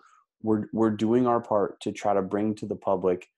we're, 0.42 0.64
we're 0.72 0.90
doing 0.90 1.26
our 1.26 1.40
part 1.40 1.80
to 1.82 1.92
try 1.92 2.14
to 2.14 2.22
bring 2.22 2.56
to 2.56 2.66
the 2.66 2.76
public 2.76 3.28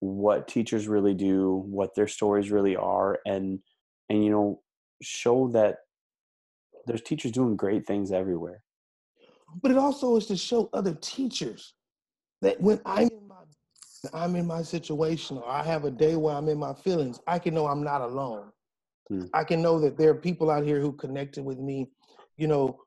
what 0.00 0.48
teachers 0.48 0.88
really 0.88 1.14
do, 1.14 1.64
what 1.66 1.94
their 1.94 2.08
stories 2.08 2.50
really 2.50 2.76
are, 2.76 3.18
and 3.26 3.60
and 4.08 4.24
you 4.24 4.30
know 4.30 4.60
show 5.02 5.48
that 5.48 5.78
there's 6.86 7.02
teachers 7.02 7.32
doing 7.32 7.56
great 7.56 7.86
things 7.86 8.12
everywhere 8.12 8.62
but 9.62 9.70
it 9.70 9.76
also 9.76 10.16
is 10.16 10.26
to 10.26 10.36
show 10.36 10.68
other 10.72 10.94
teachers 11.00 11.74
that 12.42 12.60
when 12.60 12.80
i'm 12.84 13.08
in 13.08 13.28
my 13.28 13.36
i'm 14.12 14.36
in 14.36 14.46
my 14.46 14.62
situation 14.62 15.38
or 15.38 15.48
i 15.48 15.62
have 15.62 15.84
a 15.84 15.90
day 15.90 16.16
where 16.16 16.34
i'm 16.34 16.48
in 16.48 16.58
my 16.58 16.74
feelings 16.74 17.20
i 17.26 17.38
can 17.38 17.54
know 17.54 17.66
i'm 17.66 17.82
not 17.82 18.00
alone 18.00 18.46
hmm. 19.08 19.24
i 19.34 19.42
can 19.42 19.62
know 19.62 19.78
that 19.78 19.96
there 19.96 20.10
are 20.10 20.14
people 20.14 20.50
out 20.50 20.64
here 20.64 20.80
who 20.80 20.92
connected 20.92 21.44
with 21.44 21.58
me 21.58 21.90
you 22.36 22.46
know 22.46 22.78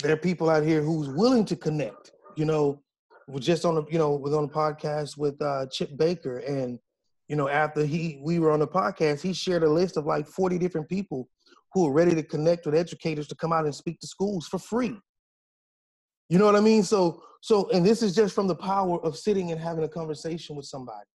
there 0.00 0.12
are 0.12 0.18
people 0.18 0.50
out 0.50 0.62
here 0.62 0.82
who's 0.82 1.08
willing 1.08 1.44
to 1.44 1.56
connect 1.56 2.12
you 2.36 2.44
know 2.44 2.82
we're 3.28 3.38
just 3.38 3.64
on 3.64 3.76
a 3.76 3.82
you 3.90 3.98
know 3.98 4.14
was 4.14 4.34
on 4.34 4.44
a 4.44 4.48
podcast 4.48 5.16
with 5.16 5.40
uh, 5.42 5.66
chip 5.70 5.96
baker 5.96 6.38
and 6.38 6.78
you 7.28 7.36
know, 7.36 7.48
after 7.48 7.84
he 7.84 8.18
we 8.22 8.38
were 8.38 8.50
on 8.50 8.60
the 8.60 8.66
podcast, 8.66 9.20
he 9.20 9.32
shared 9.32 9.62
a 9.62 9.68
list 9.68 9.96
of 9.96 10.06
like 10.06 10.26
40 10.26 10.58
different 10.58 10.88
people 10.88 11.28
who 11.74 11.86
are 11.86 11.92
ready 11.92 12.14
to 12.14 12.22
connect 12.22 12.64
with 12.64 12.74
educators 12.74 13.28
to 13.28 13.34
come 13.36 13.52
out 13.52 13.66
and 13.66 13.74
speak 13.74 14.00
to 14.00 14.06
schools 14.06 14.48
for 14.48 14.58
free. 14.58 14.98
You 16.28 16.38
know 16.38 16.44
what 16.44 16.56
I 16.56 16.60
mean? 16.60 16.82
So 16.82 17.22
so 17.40 17.68
and 17.70 17.84
this 17.84 18.02
is 18.02 18.14
just 18.14 18.34
from 18.34 18.46
the 18.46 18.54
power 18.54 19.02
of 19.04 19.16
sitting 19.16 19.52
and 19.52 19.60
having 19.60 19.84
a 19.84 19.88
conversation 19.88 20.56
with 20.56 20.66
somebody. 20.66 21.06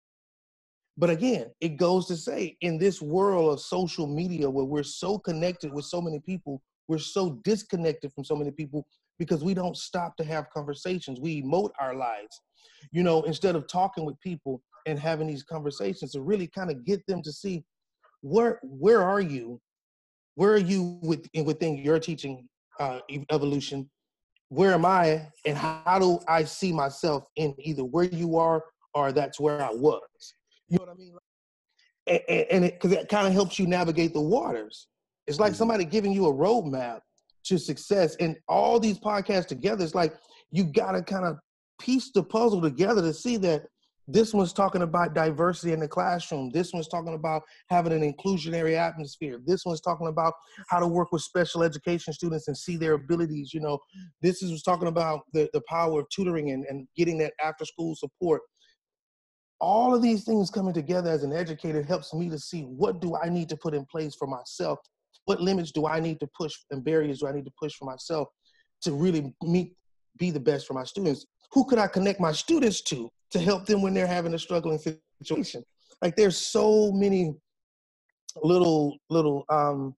But 0.96 1.10
again, 1.10 1.50
it 1.60 1.76
goes 1.78 2.06
to 2.06 2.16
say 2.16 2.56
in 2.60 2.78
this 2.78 3.00
world 3.00 3.52
of 3.52 3.60
social 3.60 4.06
media 4.06 4.48
where 4.48 4.64
we're 4.64 4.82
so 4.82 5.18
connected 5.18 5.72
with 5.72 5.86
so 5.86 6.02
many 6.02 6.20
people, 6.20 6.62
we're 6.86 6.98
so 6.98 7.40
disconnected 7.44 8.12
from 8.12 8.24
so 8.24 8.36
many 8.36 8.50
people 8.50 8.86
because 9.18 9.42
we 9.42 9.54
don't 9.54 9.76
stop 9.76 10.16
to 10.16 10.24
have 10.24 10.50
conversations. 10.50 11.18
We 11.20 11.42
emote 11.42 11.70
our 11.80 11.94
lives. 11.94 12.40
You 12.90 13.02
know, 13.02 13.22
instead 13.22 13.56
of 13.56 13.66
talking 13.68 14.04
with 14.04 14.20
people 14.20 14.60
and 14.86 14.98
having 14.98 15.26
these 15.26 15.42
conversations 15.42 16.12
to 16.12 16.20
really 16.20 16.46
kind 16.46 16.70
of 16.70 16.84
get 16.84 17.06
them 17.06 17.22
to 17.22 17.32
see 17.32 17.64
where 18.20 18.60
where 18.62 19.02
are 19.02 19.20
you 19.20 19.60
where 20.34 20.52
are 20.52 20.58
you 20.58 20.98
with, 21.02 21.26
within 21.44 21.76
your 21.76 21.98
teaching 21.98 22.48
uh, 22.80 23.00
evolution 23.30 23.88
where 24.52 24.72
am 24.72 24.84
i 24.84 25.26
and 25.46 25.56
how 25.56 25.98
do 25.98 26.18
i 26.28 26.44
see 26.44 26.72
myself 26.72 27.24
in 27.36 27.54
either 27.58 27.84
where 27.84 28.04
you 28.04 28.36
are 28.36 28.62
or 28.94 29.12
that's 29.12 29.40
where 29.40 29.62
i 29.62 29.70
was 29.70 30.34
you 30.68 30.78
know 30.78 30.84
what 30.84 30.92
i 30.92 30.94
mean 30.94 31.14
and, 32.06 32.46
and 32.50 32.64
it 32.64 32.74
because 32.74 32.92
it 32.92 33.08
kind 33.08 33.26
of 33.26 33.32
helps 33.32 33.58
you 33.58 33.66
navigate 33.66 34.12
the 34.12 34.20
waters 34.20 34.88
it's 35.26 35.38
like 35.38 35.52
mm-hmm. 35.52 35.58
somebody 35.58 35.84
giving 35.84 36.12
you 36.12 36.26
a 36.26 36.32
roadmap 36.32 37.00
to 37.44 37.58
success. 37.58 38.16
And 38.16 38.36
all 38.48 38.78
these 38.80 38.98
podcasts 38.98 39.46
together, 39.46 39.84
it's 39.84 39.94
like 39.94 40.14
you 40.50 40.64
got 40.64 40.92
to 40.92 41.02
kind 41.02 41.24
of 41.24 41.38
piece 41.80 42.10
the 42.12 42.22
puzzle 42.22 42.60
together 42.60 43.02
to 43.02 43.12
see 43.12 43.36
that 43.38 43.62
this 44.12 44.34
one's 44.34 44.52
talking 44.52 44.82
about 44.82 45.14
diversity 45.14 45.72
in 45.72 45.80
the 45.80 45.88
classroom. 45.88 46.50
This 46.50 46.72
one's 46.72 46.88
talking 46.88 47.14
about 47.14 47.42
having 47.68 47.92
an 47.92 48.00
inclusionary 48.00 48.76
atmosphere. 48.76 49.40
This 49.46 49.64
one's 49.64 49.80
talking 49.80 50.08
about 50.08 50.34
how 50.68 50.80
to 50.80 50.86
work 50.86 51.12
with 51.12 51.22
special 51.22 51.62
education 51.62 52.12
students 52.12 52.48
and 52.48 52.56
see 52.56 52.76
their 52.76 52.94
abilities. 52.94 53.54
You 53.54 53.60
know, 53.60 53.78
this 54.20 54.42
is 54.42 54.62
talking 54.62 54.88
about 54.88 55.20
the, 55.32 55.48
the 55.52 55.62
power 55.68 56.00
of 56.00 56.08
tutoring 56.10 56.50
and, 56.50 56.64
and 56.66 56.86
getting 56.96 57.16
that 57.18 57.32
after 57.42 57.64
school 57.64 57.94
support. 57.94 58.42
All 59.60 59.94
of 59.94 60.02
these 60.02 60.24
things 60.24 60.50
coming 60.50 60.74
together 60.74 61.10
as 61.10 61.22
an 61.22 61.32
educator 61.32 61.82
helps 61.82 62.12
me 62.12 62.28
to 62.28 62.38
see 62.38 62.62
what 62.62 63.00
do 63.00 63.16
I 63.16 63.28
need 63.28 63.48
to 63.48 63.56
put 63.56 63.74
in 63.74 63.86
place 63.86 64.14
for 64.14 64.26
myself? 64.26 64.78
What 65.24 65.40
limits 65.40 65.72
do 65.72 65.86
I 65.86 66.00
need 66.00 66.20
to 66.20 66.28
push 66.36 66.52
and 66.70 66.84
barriers 66.84 67.20
do 67.20 67.28
I 67.28 67.32
need 67.32 67.44
to 67.44 67.52
push 67.58 67.74
for 67.74 67.84
myself 67.84 68.28
to 68.82 68.92
really 68.92 69.32
meet, 69.42 69.74
be 70.18 70.30
the 70.30 70.40
best 70.40 70.66
for 70.66 70.74
my 70.74 70.84
students? 70.84 71.24
Who 71.52 71.64
could 71.64 71.78
I 71.78 71.86
connect 71.86 72.20
my 72.20 72.32
students 72.32 72.82
to 72.82 73.10
to 73.32 73.40
help 73.40 73.66
them 73.66 73.82
when 73.82 73.94
they're 73.94 74.06
having 74.06 74.34
a 74.34 74.38
struggling 74.38 74.78
situation. 75.20 75.64
Like 76.00 76.16
there's 76.16 76.36
so 76.36 76.92
many 76.92 77.34
little 78.42 78.96
little 79.10 79.44
um 79.50 79.94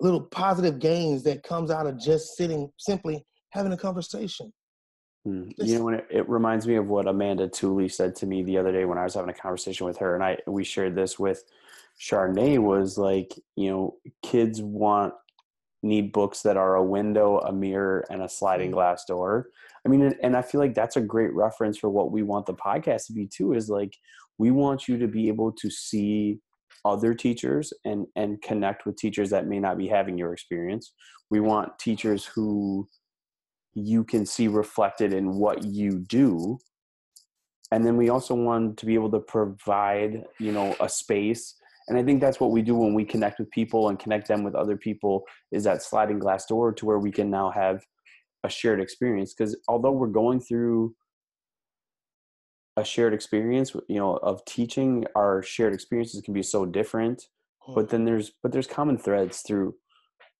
little 0.00 0.20
positive 0.20 0.78
gains 0.78 1.22
that 1.24 1.42
comes 1.42 1.70
out 1.70 1.86
of 1.86 1.98
just 1.98 2.36
sitting 2.36 2.70
simply 2.78 3.24
having 3.50 3.72
a 3.72 3.76
conversation. 3.76 4.52
Mm. 5.26 5.52
You 5.56 5.78
know, 5.78 5.88
it, 5.88 6.06
it, 6.10 6.28
reminds 6.28 6.66
me 6.66 6.76
of 6.76 6.86
what 6.88 7.08
Amanda 7.08 7.48
Tooley 7.48 7.88
said 7.88 8.14
to 8.16 8.26
me 8.26 8.42
the 8.42 8.56
other 8.58 8.70
day 8.70 8.84
when 8.84 8.98
I 8.98 9.04
was 9.04 9.14
having 9.14 9.30
a 9.30 9.34
conversation 9.34 9.86
with 9.86 9.98
her, 9.98 10.14
and 10.14 10.22
I 10.22 10.38
we 10.46 10.62
shared 10.62 10.94
this 10.94 11.18
with 11.18 11.44
Chardonnay 12.00 12.58
was 12.58 12.96
like, 12.96 13.34
you 13.56 13.70
know, 13.70 13.96
kids 14.22 14.62
want 14.62 15.14
need 15.82 16.12
books 16.12 16.42
that 16.42 16.56
are 16.56 16.76
a 16.76 16.84
window, 16.84 17.38
a 17.38 17.52
mirror, 17.52 18.04
and 18.10 18.22
a 18.22 18.28
sliding 18.28 18.70
mm. 18.70 18.74
glass 18.74 19.04
door. 19.04 19.48
I 19.86 19.88
mean, 19.88 20.12
and 20.22 20.36
I 20.36 20.42
feel 20.42 20.60
like 20.60 20.74
that's 20.74 20.96
a 20.96 21.00
great 21.00 21.32
reference 21.34 21.78
for 21.78 21.88
what 21.90 22.10
we 22.10 22.22
want 22.22 22.46
the 22.46 22.54
podcast 22.54 23.06
to 23.06 23.12
be 23.12 23.26
too. 23.26 23.52
Is 23.52 23.68
like 23.68 23.96
we 24.38 24.50
want 24.50 24.88
you 24.88 24.98
to 24.98 25.08
be 25.08 25.28
able 25.28 25.52
to 25.52 25.70
see 25.70 26.40
other 26.84 27.14
teachers 27.14 27.72
and 27.84 28.06
and 28.16 28.40
connect 28.42 28.86
with 28.86 28.96
teachers 28.96 29.30
that 29.30 29.46
may 29.46 29.58
not 29.60 29.78
be 29.78 29.88
having 29.88 30.18
your 30.18 30.32
experience. 30.32 30.92
We 31.30 31.40
want 31.40 31.78
teachers 31.78 32.24
who 32.24 32.88
you 33.74 34.02
can 34.02 34.26
see 34.26 34.48
reflected 34.48 35.12
in 35.12 35.34
what 35.34 35.64
you 35.64 36.00
do 36.00 36.58
and 37.70 37.84
then 37.84 37.96
we 37.96 38.08
also 38.08 38.34
want 38.34 38.78
to 38.78 38.86
be 38.86 38.94
able 38.94 39.10
to 39.10 39.20
provide 39.20 40.24
you 40.38 40.52
know 40.52 40.74
a 40.80 40.88
space 40.88 41.54
and 41.88 41.98
i 41.98 42.02
think 42.02 42.20
that's 42.20 42.40
what 42.40 42.50
we 42.50 42.62
do 42.62 42.74
when 42.74 42.94
we 42.94 43.04
connect 43.04 43.38
with 43.38 43.50
people 43.50 43.88
and 43.88 43.98
connect 43.98 44.28
them 44.28 44.44
with 44.44 44.54
other 44.54 44.76
people 44.76 45.24
is 45.52 45.64
that 45.64 45.82
sliding 45.82 46.18
glass 46.18 46.46
door 46.46 46.72
to 46.72 46.86
where 46.86 46.98
we 46.98 47.10
can 47.10 47.30
now 47.30 47.50
have 47.50 47.82
a 48.44 48.48
shared 48.48 48.80
experience 48.80 49.34
because 49.34 49.56
although 49.68 49.92
we're 49.92 50.06
going 50.06 50.40
through 50.40 50.94
a 52.76 52.84
shared 52.84 53.12
experience 53.12 53.74
you 53.88 53.98
know 53.98 54.16
of 54.18 54.44
teaching 54.44 55.04
our 55.16 55.42
shared 55.42 55.74
experiences 55.74 56.22
can 56.22 56.32
be 56.32 56.42
so 56.42 56.64
different 56.64 57.24
but 57.74 57.82
hmm. 57.82 57.88
then 57.88 58.04
there's 58.04 58.32
but 58.42 58.52
there's 58.52 58.66
common 58.66 58.96
threads 58.96 59.42
through 59.46 59.74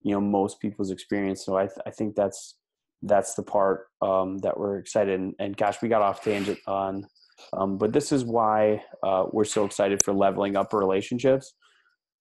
you 0.03 0.13
know 0.13 0.21
most 0.21 0.61
people's 0.61 0.91
experience 0.91 1.45
so 1.45 1.57
i, 1.57 1.67
th- 1.67 1.79
I 1.87 1.91
think 1.91 2.15
that's 2.15 2.57
that's 3.03 3.35
the 3.35 3.43
part 3.45 3.87
um, 4.03 4.39
that 4.39 4.59
we're 4.59 4.79
excited 4.79 5.21
and, 5.21 5.33
and, 5.39 5.57
gosh 5.57 5.81
we 5.81 5.89
got 5.89 6.03
off 6.03 6.23
tangent 6.23 6.59
on 6.67 7.07
um, 7.53 7.79
but 7.79 7.93
this 7.93 8.13
is 8.13 8.25
why 8.25 8.83
uh, 9.03 9.27
we're 9.33 9.45
so 9.45 9.65
excited 9.65 10.03
for 10.03 10.13
leveling 10.13 10.57
up 10.57 10.73
relationships 10.73 11.55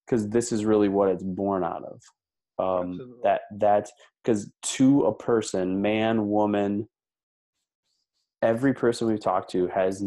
because 0.06 0.28
this 0.28 0.52
is 0.52 0.64
really 0.64 0.88
what 0.88 1.08
it's 1.08 1.22
born 1.22 1.64
out 1.64 1.84
of. 1.84 2.00
Um, 2.60 3.20
that 3.22 3.42
that 3.58 3.88
because 4.24 4.50
to 4.62 5.02
a 5.04 5.14
person 5.14 5.80
man 5.80 6.28
woman 6.28 6.88
every 8.42 8.74
person 8.74 9.06
we've 9.06 9.20
talked 9.20 9.50
to 9.52 9.68
has 9.68 10.04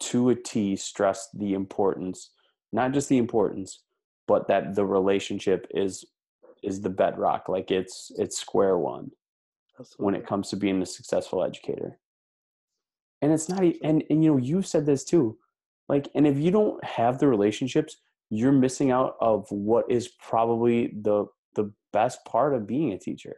to 0.00 0.30
a 0.30 0.34
t 0.34 0.76
stressed 0.76 1.38
the 1.38 1.52
importance 1.52 2.30
not 2.72 2.92
just 2.92 3.10
the 3.10 3.18
importance 3.18 3.82
but 4.26 4.48
that 4.48 4.74
the 4.74 4.84
relationship 4.84 5.66
is 5.74 6.06
is 6.62 6.80
the 6.80 6.90
bedrock 6.90 7.48
like 7.48 7.70
it's 7.70 8.10
it's 8.16 8.38
square 8.38 8.78
one 8.78 9.10
Absolutely. 9.78 10.04
when 10.04 10.14
it 10.14 10.26
comes 10.26 10.48
to 10.50 10.56
being 10.56 10.80
a 10.80 10.86
successful 10.86 11.44
educator 11.44 11.98
and 13.22 13.32
it's 13.32 13.48
not 13.48 13.62
and, 13.62 14.04
and 14.10 14.22
you 14.22 14.32
know 14.32 14.36
you 14.36 14.60
said 14.60 14.84
this 14.84 15.04
too 15.04 15.38
like 15.88 16.08
and 16.14 16.26
if 16.26 16.38
you 16.38 16.50
don't 16.50 16.82
have 16.84 17.18
the 17.18 17.26
relationships 17.26 17.96
you're 18.34 18.50
missing 18.50 18.90
out 18.90 19.16
of 19.20 19.46
what 19.50 19.84
is 19.90 20.08
probably 20.08 20.94
the 21.02 21.26
the 21.54 21.70
best 21.92 22.24
part 22.24 22.54
of 22.54 22.66
being 22.66 22.92
a 22.92 22.98
teacher. 22.98 23.36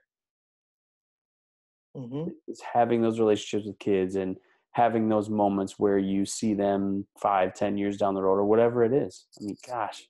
Mm-hmm. 1.97 2.31
is 2.49 2.61
having 2.61 3.03
those 3.03 3.21
relationships 3.21 3.67
with 3.69 3.79
kids 3.79 4.17
and 4.17 4.37
having 4.73 5.09
those 5.09 5.31
moments 5.31 5.79
where 5.79 5.97
you 5.97 6.27
see 6.27 6.53
them 6.53 7.07
five 7.23 7.55
ten 7.55 7.79
years 7.79 7.97
down 7.97 8.15
the 8.15 8.23
road 8.23 8.35
or 8.35 8.45
whatever 8.45 8.83
it 8.83 8.93
is. 8.93 9.27
I 9.41 9.45
mean 9.45 9.57
gosh 9.67 10.09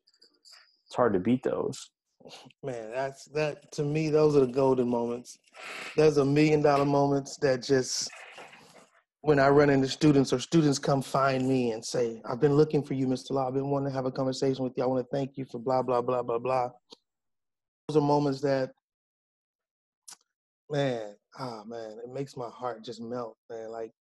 it's 0.87 0.95
hard 0.95 1.13
to 1.13 1.19
beat 1.19 1.43
those. 1.43 1.91
Man 2.63 2.91
that's 2.91 3.27
that 3.35 3.71
to 3.73 3.85
me 3.85 4.09
those 4.09 4.35
are 4.35 4.47
the 4.47 4.53
golden 4.53 4.89
moments. 4.89 5.39
There's 5.95 6.17
a 6.17 6.25
million 6.25 6.63
dollar 6.63 6.87
moments 6.87 7.37
that 7.39 7.63
just 7.63 8.11
when 9.25 9.39
I 9.39 9.49
run 9.49 9.71
into 9.71 9.89
students 9.89 10.35
or 10.35 10.39
students 10.39 10.79
come 10.79 11.01
find 11.01 11.49
me 11.49 11.73
and 11.73 11.83
say, 11.83 12.21
I've 12.29 12.41
been 12.41 12.55
looking 12.55 12.83
for 12.83 12.93
you, 12.93 13.07
Mr. 13.07 13.31
Law. 13.31 13.49
I've 13.49 13.55
been 13.55 13.71
wanting 13.71 13.89
to 13.89 13.95
have 13.95 14.05
a 14.05 14.11
conversation 14.11 14.63
with 14.63 14.75
you. 14.77 14.85
I 14.85 14.87
want 14.87 15.03
to 15.03 15.17
thank 15.17 15.39
you 15.39 15.47
for 15.47 15.59
blah, 15.59 15.83
blah, 15.83 16.03
blah, 16.03 16.23
blah, 16.23 16.39
blah 16.39 16.69
those 17.89 17.97
are 17.97 18.07
moments 18.07 18.43
that, 18.43 18.73
man, 20.71 21.15
ah, 21.39 21.63
man, 21.67 21.99
it 22.05 22.13
makes 22.13 22.37
my 22.37 22.49
heart 22.51 22.85
just 22.85 23.01
melt, 23.01 23.37
man. 23.49 23.71
Like, 23.71 23.93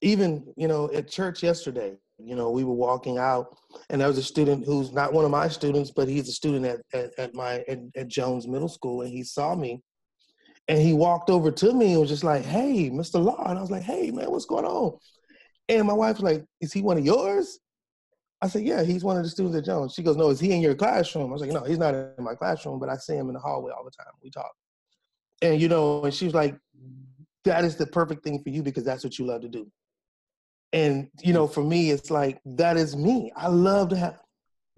even, 0.00 0.52
you 0.56 0.68
know, 0.68 0.88
at 0.92 1.10
church 1.10 1.42
yesterday, 1.42 1.96
you 2.18 2.36
know, 2.36 2.50
we 2.50 2.62
were 2.62 2.74
walking 2.74 3.18
out 3.18 3.56
and 3.88 4.00
there 4.00 4.08
was 4.08 4.18
a 4.18 4.22
student 4.22 4.64
who's 4.64 4.92
not 4.92 5.12
one 5.12 5.24
of 5.24 5.30
my 5.32 5.48
students, 5.48 5.90
but 5.90 6.08
he's 6.08 6.28
a 6.28 6.32
student 6.32 6.66
at, 6.66 6.80
at, 6.92 7.18
at 7.18 7.34
my, 7.34 7.64
at, 7.66 7.78
at 7.96 8.08
Jones 8.08 8.46
Middle 8.46 8.68
School. 8.68 9.02
And 9.02 9.10
he 9.10 9.24
saw 9.24 9.56
me 9.56 9.80
and 10.70 10.80
he 10.80 10.92
walked 10.92 11.30
over 11.30 11.50
to 11.50 11.74
me 11.74 11.90
and 11.90 12.00
was 12.00 12.08
just 12.08 12.22
like, 12.22 12.44
hey, 12.44 12.90
Mr. 12.90 13.20
Law. 13.20 13.44
And 13.44 13.58
I 13.58 13.60
was 13.60 13.72
like, 13.72 13.82
hey, 13.82 14.12
man, 14.12 14.30
what's 14.30 14.44
going 14.44 14.64
on? 14.64 14.96
And 15.68 15.84
my 15.84 15.92
wife 15.92 16.20
was 16.20 16.22
like, 16.22 16.44
is 16.60 16.72
he 16.72 16.80
one 16.80 16.96
of 16.96 17.04
yours? 17.04 17.58
I 18.40 18.46
said, 18.46 18.62
yeah, 18.62 18.84
he's 18.84 19.02
one 19.02 19.16
of 19.16 19.24
the 19.24 19.28
students 19.28 19.58
at 19.58 19.64
Jones. 19.64 19.94
She 19.94 20.04
goes, 20.04 20.16
no, 20.16 20.30
is 20.30 20.38
he 20.38 20.52
in 20.52 20.60
your 20.60 20.76
classroom? 20.76 21.26
I 21.26 21.32
was 21.32 21.40
like, 21.40 21.50
no, 21.50 21.64
he's 21.64 21.78
not 21.78 21.96
in 21.96 22.22
my 22.22 22.36
classroom, 22.36 22.78
but 22.78 22.88
I 22.88 22.94
see 22.98 23.16
him 23.16 23.26
in 23.26 23.34
the 23.34 23.40
hallway 23.40 23.72
all 23.72 23.82
the 23.82 23.90
time. 23.90 24.12
We 24.22 24.30
talk. 24.30 24.52
And, 25.42 25.60
you 25.60 25.68
know, 25.68 26.04
and 26.04 26.14
she 26.14 26.26
was 26.26 26.34
like, 26.34 26.56
that 27.42 27.64
is 27.64 27.74
the 27.74 27.86
perfect 27.86 28.22
thing 28.22 28.40
for 28.40 28.50
you 28.50 28.62
because 28.62 28.84
that's 28.84 29.02
what 29.02 29.18
you 29.18 29.26
love 29.26 29.40
to 29.40 29.48
do. 29.48 29.66
And, 30.72 31.08
you 31.20 31.32
know, 31.32 31.48
for 31.48 31.64
me, 31.64 31.90
it's 31.90 32.12
like, 32.12 32.40
that 32.44 32.76
is 32.76 32.94
me. 32.94 33.32
I 33.34 33.48
love 33.48 33.88
to 33.88 33.96
have, 33.96 34.20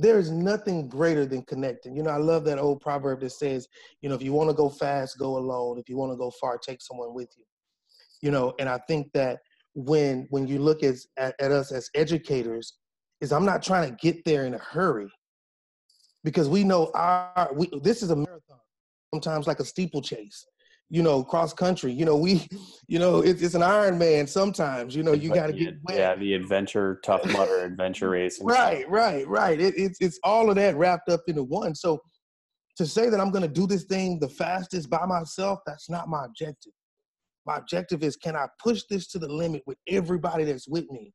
there 0.02 0.18
is 0.18 0.30
nothing 0.30 0.88
greater 0.88 1.24
than 1.24 1.42
connecting. 1.42 1.96
You 1.96 2.02
know, 2.02 2.10
I 2.10 2.16
love 2.16 2.44
that 2.44 2.58
old 2.58 2.80
proverb 2.80 3.20
that 3.20 3.30
says, 3.30 3.68
you 4.00 4.08
know, 4.08 4.14
if 4.14 4.22
you 4.22 4.32
want 4.32 4.50
to 4.50 4.54
go 4.54 4.68
fast, 4.68 5.18
go 5.18 5.38
alone. 5.38 5.78
If 5.78 5.88
you 5.88 5.96
want 5.96 6.12
to 6.12 6.16
go 6.16 6.30
far, 6.40 6.58
take 6.58 6.82
someone 6.82 7.14
with 7.14 7.30
you. 7.36 7.44
You 8.20 8.30
know, 8.30 8.52
and 8.58 8.68
I 8.68 8.78
think 8.88 9.12
that 9.14 9.38
when 9.74 10.26
when 10.30 10.46
you 10.46 10.58
look 10.58 10.82
as, 10.82 11.06
at, 11.16 11.34
at 11.40 11.52
us 11.52 11.72
as 11.72 11.88
educators, 11.94 12.74
is 13.20 13.32
I'm 13.32 13.44
not 13.44 13.62
trying 13.62 13.88
to 13.88 13.96
get 13.96 14.24
there 14.24 14.44
in 14.44 14.54
a 14.54 14.58
hurry 14.58 15.10
because 16.24 16.48
we 16.48 16.64
know 16.64 16.90
our 16.94 17.50
we, 17.54 17.70
this 17.82 18.02
is 18.02 18.10
a 18.10 18.16
marathon 18.16 18.58
sometimes 19.14 19.46
like 19.46 19.60
a 19.60 19.64
steeplechase 19.64 20.46
you 20.92 21.02
know 21.02 21.24
cross 21.24 21.54
country 21.54 21.90
you 21.90 22.04
know 22.04 22.16
we 22.16 22.46
you 22.86 22.98
know 22.98 23.20
it's, 23.20 23.40
it's 23.40 23.54
an 23.54 23.62
Ironman 23.62 24.28
sometimes 24.28 24.94
you 24.94 25.02
know 25.02 25.14
you 25.14 25.32
got 25.32 25.46
to 25.46 25.52
get 25.54 25.74
wet. 25.84 25.96
yeah 25.96 26.14
the 26.14 26.34
adventure 26.34 27.00
tough 27.02 27.24
mudder 27.32 27.64
adventure 27.64 28.10
race 28.16 28.38
right 28.42 28.88
right 28.90 29.26
right 29.26 29.58
it, 29.58 29.72
it's 29.74 29.98
it's 30.02 30.20
all 30.22 30.50
of 30.50 30.56
that 30.56 30.76
wrapped 30.76 31.08
up 31.08 31.22
into 31.28 31.42
one 31.42 31.74
so 31.74 31.98
to 32.76 32.84
say 32.84 33.08
that 33.08 33.20
i'm 33.20 33.30
going 33.30 33.42
to 33.42 33.48
do 33.48 33.66
this 33.66 33.84
thing 33.84 34.18
the 34.20 34.28
fastest 34.28 34.90
by 34.90 35.06
myself 35.06 35.58
that's 35.66 35.88
not 35.90 36.08
my 36.08 36.26
objective. 36.26 36.72
My 37.46 37.56
objective 37.56 38.04
is 38.04 38.14
can 38.14 38.36
i 38.36 38.46
push 38.62 38.82
this 38.90 39.06
to 39.08 39.18
the 39.18 39.28
limit 39.28 39.62
with 39.66 39.78
everybody 39.88 40.44
that's 40.44 40.68
with 40.68 40.88
me 40.90 41.10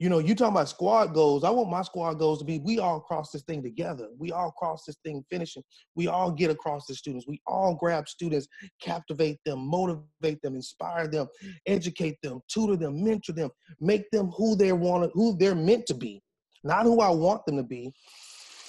you 0.00 0.08
know, 0.08 0.18
you 0.18 0.34
talking 0.34 0.54
about 0.54 0.70
squad 0.70 1.12
goals. 1.12 1.44
I 1.44 1.50
want 1.50 1.68
my 1.68 1.82
squad 1.82 2.14
goals 2.14 2.38
to 2.38 2.44
be 2.46 2.58
we 2.58 2.78
all 2.78 3.00
cross 3.00 3.32
this 3.32 3.42
thing 3.42 3.62
together. 3.62 4.08
We 4.18 4.32
all 4.32 4.50
cross 4.50 4.84
this 4.86 4.96
thing 5.04 5.22
finishing. 5.30 5.62
We 5.94 6.08
all 6.08 6.32
get 6.32 6.50
across 6.50 6.86
the 6.86 6.94
students. 6.94 7.26
We 7.28 7.42
all 7.46 7.74
grab 7.74 8.08
students, 8.08 8.48
captivate 8.80 9.36
them, 9.44 9.58
motivate 9.58 10.40
them, 10.42 10.54
inspire 10.54 11.06
them, 11.06 11.28
educate 11.66 12.16
them, 12.22 12.40
tutor 12.48 12.76
them, 12.76 13.04
mentor 13.04 13.34
them, 13.34 13.50
make 13.78 14.10
them 14.10 14.28
who 14.30 14.56
they 14.56 14.72
want, 14.72 15.10
who 15.12 15.36
they're 15.36 15.54
meant 15.54 15.84
to 15.88 15.94
be, 15.94 16.22
not 16.64 16.84
who 16.84 17.02
I 17.02 17.10
want 17.10 17.44
them 17.44 17.58
to 17.58 17.62
be. 17.62 17.92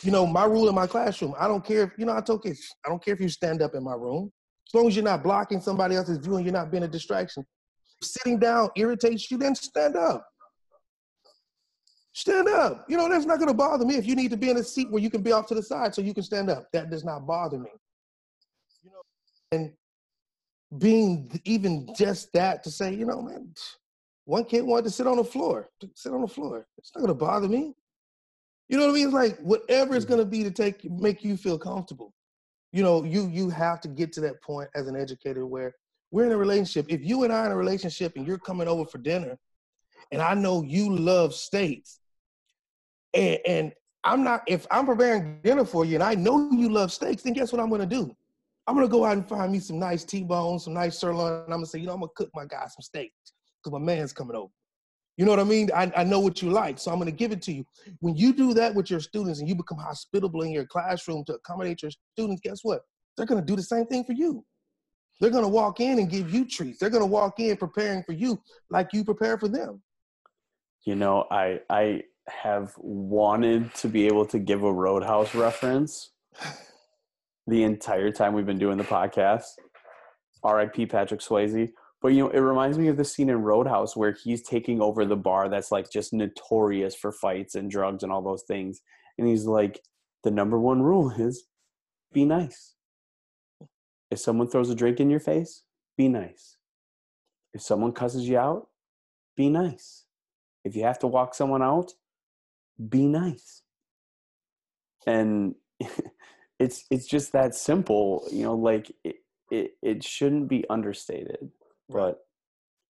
You 0.01 0.11
know, 0.11 0.27
my 0.27 0.43
rule 0.43 0.67
in 0.67 0.75
my 0.75 0.87
classroom, 0.87 1.33
I 1.39 1.47
don't 1.47 1.63
care 1.63 1.83
if, 1.83 1.91
you 1.97 2.05
know, 2.05 2.17
I 2.17 2.19
told 2.19 2.43
kids, 2.43 2.75
I 2.85 2.89
don't 2.89 3.01
care 3.01 3.13
if 3.13 3.21
you 3.21 3.29
stand 3.29 3.61
up 3.61 3.73
in 3.73 3.85
my 3.85 3.93
room. 3.93 4.33
As 4.67 4.73
long 4.73 4.89
as 4.89 4.97
you're 4.97 5.05
not 5.05 5.23
blocking 5.23 5.61
somebody 5.61 5.95
else's 5.95 6.17
view 6.17 6.35
and 6.35 6.45
you're 6.45 6.51
not 6.51 6.71
being 6.71 6.83
a 6.83 6.89
distraction. 6.89 7.45
Sitting 8.03 8.37
down 8.37 8.69
irritates 8.75 9.31
you, 9.31 9.37
then 9.37 9.55
stand 9.55 9.95
up 9.95 10.27
Stand 12.13 12.49
up. 12.49 12.85
You 12.89 12.97
know, 12.97 13.07
that's 13.07 13.25
not 13.25 13.37
going 13.37 13.47
to 13.47 13.53
bother 13.53 13.85
me. 13.85 13.95
If 13.95 14.05
you 14.05 14.15
need 14.15 14.31
to 14.31 14.37
be 14.37 14.49
in 14.49 14.57
a 14.57 14.63
seat 14.63 14.91
where 14.91 15.01
you 15.01 15.09
can 15.09 15.21
be 15.21 15.31
off 15.31 15.47
to 15.47 15.55
the 15.55 15.63
side 15.63 15.95
so 15.95 16.01
you 16.01 16.13
can 16.13 16.23
stand 16.23 16.49
up, 16.49 16.67
that 16.73 16.89
does 16.89 17.05
not 17.05 17.25
bother 17.25 17.57
me. 17.57 17.69
You 18.83 18.91
know, 18.91 19.01
and 19.51 19.71
being 20.77 21.39
even 21.45 21.93
just 21.95 22.31
that 22.33 22.63
to 22.63 22.71
say, 22.71 22.93
you 22.93 23.05
know, 23.05 23.21
man, 23.21 23.53
one 24.25 24.45
kid 24.45 24.63
wanted 24.63 24.85
to 24.85 24.89
sit 24.91 25.07
on 25.07 25.17
the 25.17 25.23
floor, 25.23 25.69
sit 25.95 26.13
on 26.13 26.21
the 26.21 26.27
floor. 26.27 26.67
It's 26.77 26.91
not 26.95 27.01
gonna 27.01 27.13
bother 27.13 27.47
me. 27.47 27.73
You 28.69 28.77
know 28.77 28.85
what 28.85 28.91
I 28.91 28.95
mean? 28.95 29.05
It's 29.07 29.13
like 29.13 29.37
whatever 29.39 29.95
it's 29.95 30.05
mm-hmm. 30.05 30.13
gonna 30.13 30.25
be 30.25 30.43
to 30.43 30.51
take 30.51 30.89
make 30.89 31.23
you 31.23 31.35
feel 31.35 31.57
comfortable. 31.57 32.13
You 32.71 32.83
know, 32.83 33.03
you 33.03 33.27
you 33.27 33.49
have 33.49 33.81
to 33.81 33.87
get 33.87 34.13
to 34.13 34.21
that 34.21 34.41
point 34.41 34.69
as 34.75 34.87
an 34.87 34.95
educator 34.95 35.45
where 35.45 35.75
we're 36.11 36.25
in 36.25 36.31
a 36.31 36.37
relationship. 36.37 36.85
If 36.89 37.03
you 37.03 37.23
and 37.23 37.33
I 37.33 37.39
are 37.39 37.45
in 37.47 37.51
a 37.51 37.57
relationship 37.57 38.13
and 38.15 38.25
you're 38.25 38.37
coming 38.37 38.67
over 38.67 38.85
for 38.85 38.97
dinner, 38.97 39.37
and 40.11 40.21
I 40.21 40.33
know 40.33 40.61
you 40.61 40.95
love 40.95 41.33
steaks, 41.33 41.99
and, 43.13 43.39
and 43.45 43.73
I'm 44.03 44.23
not, 44.23 44.43
if 44.47 44.65
I'm 44.71 44.85
preparing 44.85 45.39
dinner 45.43 45.65
for 45.65 45.85
you 45.85 45.95
and 45.95 46.03
I 46.03 46.15
know 46.15 46.49
you 46.51 46.69
love 46.69 46.91
steaks, 46.91 47.23
then 47.23 47.33
guess 47.33 47.51
what 47.51 47.61
I'm 47.61 47.69
gonna 47.69 47.85
do? 47.85 48.15
I'm 48.67 48.75
gonna 48.75 48.87
go 48.87 49.05
out 49.05 49.17
and 49.17 49.27
find 49.27 49.51
me 49.51 49.59
some 49.59 49.79
nice 49.79 50.03
T-bones, 50.03 50.63
some 50.63 50.73
nice 50.73 50.99
sirloin, 50.99 51.33
and 51.33 51.43
I'm 51.45 51.59
gonna 51.59 51.65
say, 51.65 51.79
you 51.79 51.87
know, 51.87 51.93
I'm 51.93 51.99
gonna 51.99 52.11
cook 52.15 52.29
my 52.33 52.45
guy 52.45 52.61
some 52.61 52.81
steaks 52.81 53.33
because 53.63 53.77
my 53.77 53.83
man's 53.83 54.13
coming 54.13 54.35
over. 54.35 54.51
You 55.17 55.25
know 55.25 55.31
what 55.31 55.39
I 55.39 55.43
mean? 55.43 55.69
I, 55.75 55.91
I 55.95 56.03
know 56.03 56.19
what 56.19 56.41
you 56.41 56.49
like, 56.49 56.79
so 56.79 56.91
I'm 56.91 56.97
gonna 56.97 57.11
give 57.11 57.31
it 57.31 57.41
to 57.43 57.53
you. 57.53 57.65
When 57.99 58.15
you 58.15 58.33
do 58.33 58.53
that 58.55 58.73
with 58.73 58.89
your 58.89 58.99
students 58.99 59.39
and 59.39 59.47
you 59.47 59.55
become 59.55 59.77
hospitable 59.77 60.41
in 60.41 60.51
your 60.51 60.65
classroom 60.65 61.23
to 61.25 61.33
accommodate 61.33 61.81
your 61.81 61.91
students, 62.13 62.41
guess 62.43 62.59
what? 62.63 62.81
They're 63.17 63.25
gonna 63.25 63.41
do 63.41 63.55
the 63.55 63.63
same 63.63 63.85
thing 63.85 64.03
for 64.03 64.13
you. 64.13 64.43
They're 65.19 65.29
gonna 65.29 65.47
walk 65.47 65.79
in 65.79 65.99
and 65.99 66.09
give 66.09 66.33
you 66.33 66.45
treats. 66.45 66.79
They're 66.79 66.89
gonna 66.89 67.05
walk 67.05 67.39
in 67.39 67.55
preparing 67.57 68.03
for 68.03 68.13
you 68.13 68.41
like 68.71 68.93
you 68.93 69.03
prepare 69.03 69.37
for 69.37 69.47
them. 69.47 69.81
You 70.85 70.95
know, 70.95 71.27
I 71.29 71.59
I 71.69 72.03
have 72.27 72.73
wanted 72.77 73.73
to 73.75 73.87
be 73.87 74.07
able 74.07 74.25
to 74.27 74.39
give 74.39 74.63
a 74.63 74.71
Roadhouse 74.71 75.33
reference 75.35 76.11
the 77.47 77.63
entire 77.63 78.11
time 78.11 78.33
we've 78.33 78.45
been 78.45 78.59
doing 78.59 78.77
the 78.77 78.83
podcast. 78.83 79.43
R.I.P. 80.43 80.87
Patrick 80.87 81.21
Swayze. 81.21 81.71
But 82.01 82.09
you 82.09 82.23
know, 82.23 82.29
it 82.29 82.39
reminds 82.39 82.77
me 82.77 82.87
of 82.87 82.97
the 82.97 83.05
scene 83.05 83.29
in 83.29 83.43
Roadhouse 83.43 83.95
where 83.95 84.11
he's 84.11 84.41
taking 84.41 84.81
over 84.81 85.05
the 85.05 85.15
bar 85.15 85.49
that's 85.49 85.71
like 85.71 85.91
just 85.91 86.13
notorious 86.13 86.95
for 86.95 87.11
fights 87.11 87.53
and 87.53 87.69
drugs 87.69 88.03
and 88.03 88.11
all 88.11 88.23
those 88.23 88.43
things. 88.43 88.81
And 89.17 89.27
he's 89.27 89.45
like, 89.45 89.81
the 90.23 90.31
number 90.31 90.59
one 90.59 90.81
rule 90.81 91.11
is 91.11 91.45
be 92.11 92.25
nice. 92.25 92.73
If 94.09 94.19
someone 94.19 94.49
throws 94.49 94.69
a 94.69 94.75
drink 94.75 94.99
in 94.99 95.09
your 95.09 95.19
face, 95.19 95.63
be 95.97 96.07
nice. 96.07 96.57
If 97.53 97.61
someone 97.61 97.91
cusses 97.91 98.27
you 98.27 98.37
out, 98.37 98.67
be 99.37 99.49
nice. 99.49 100.05
If 100.63 100.75
you 100.75 100.83
have 100.83 100.99
to 100.99 101.07
walk 101.07 101.33
someone 101.33 101.61
out, 101.61 101.93
be 102.89 103.07
nice. 103.07 103.61
And 105.05 105.55
it's 106.59 106.85
it's 106.91 107.07
just 107.07 107.33
that 107.33 107.55
simple, 107.55 108.27
you 108.31 108.43
know, 108.43 108.55
like 108.55 108.91
it, 109.03 109.17
it, 109.49 109.71
it 109.81 110.03
shouldn't 110.03 110.47
be 110.47 110.65
understated. 110.69 111.51
But 111.89 112.19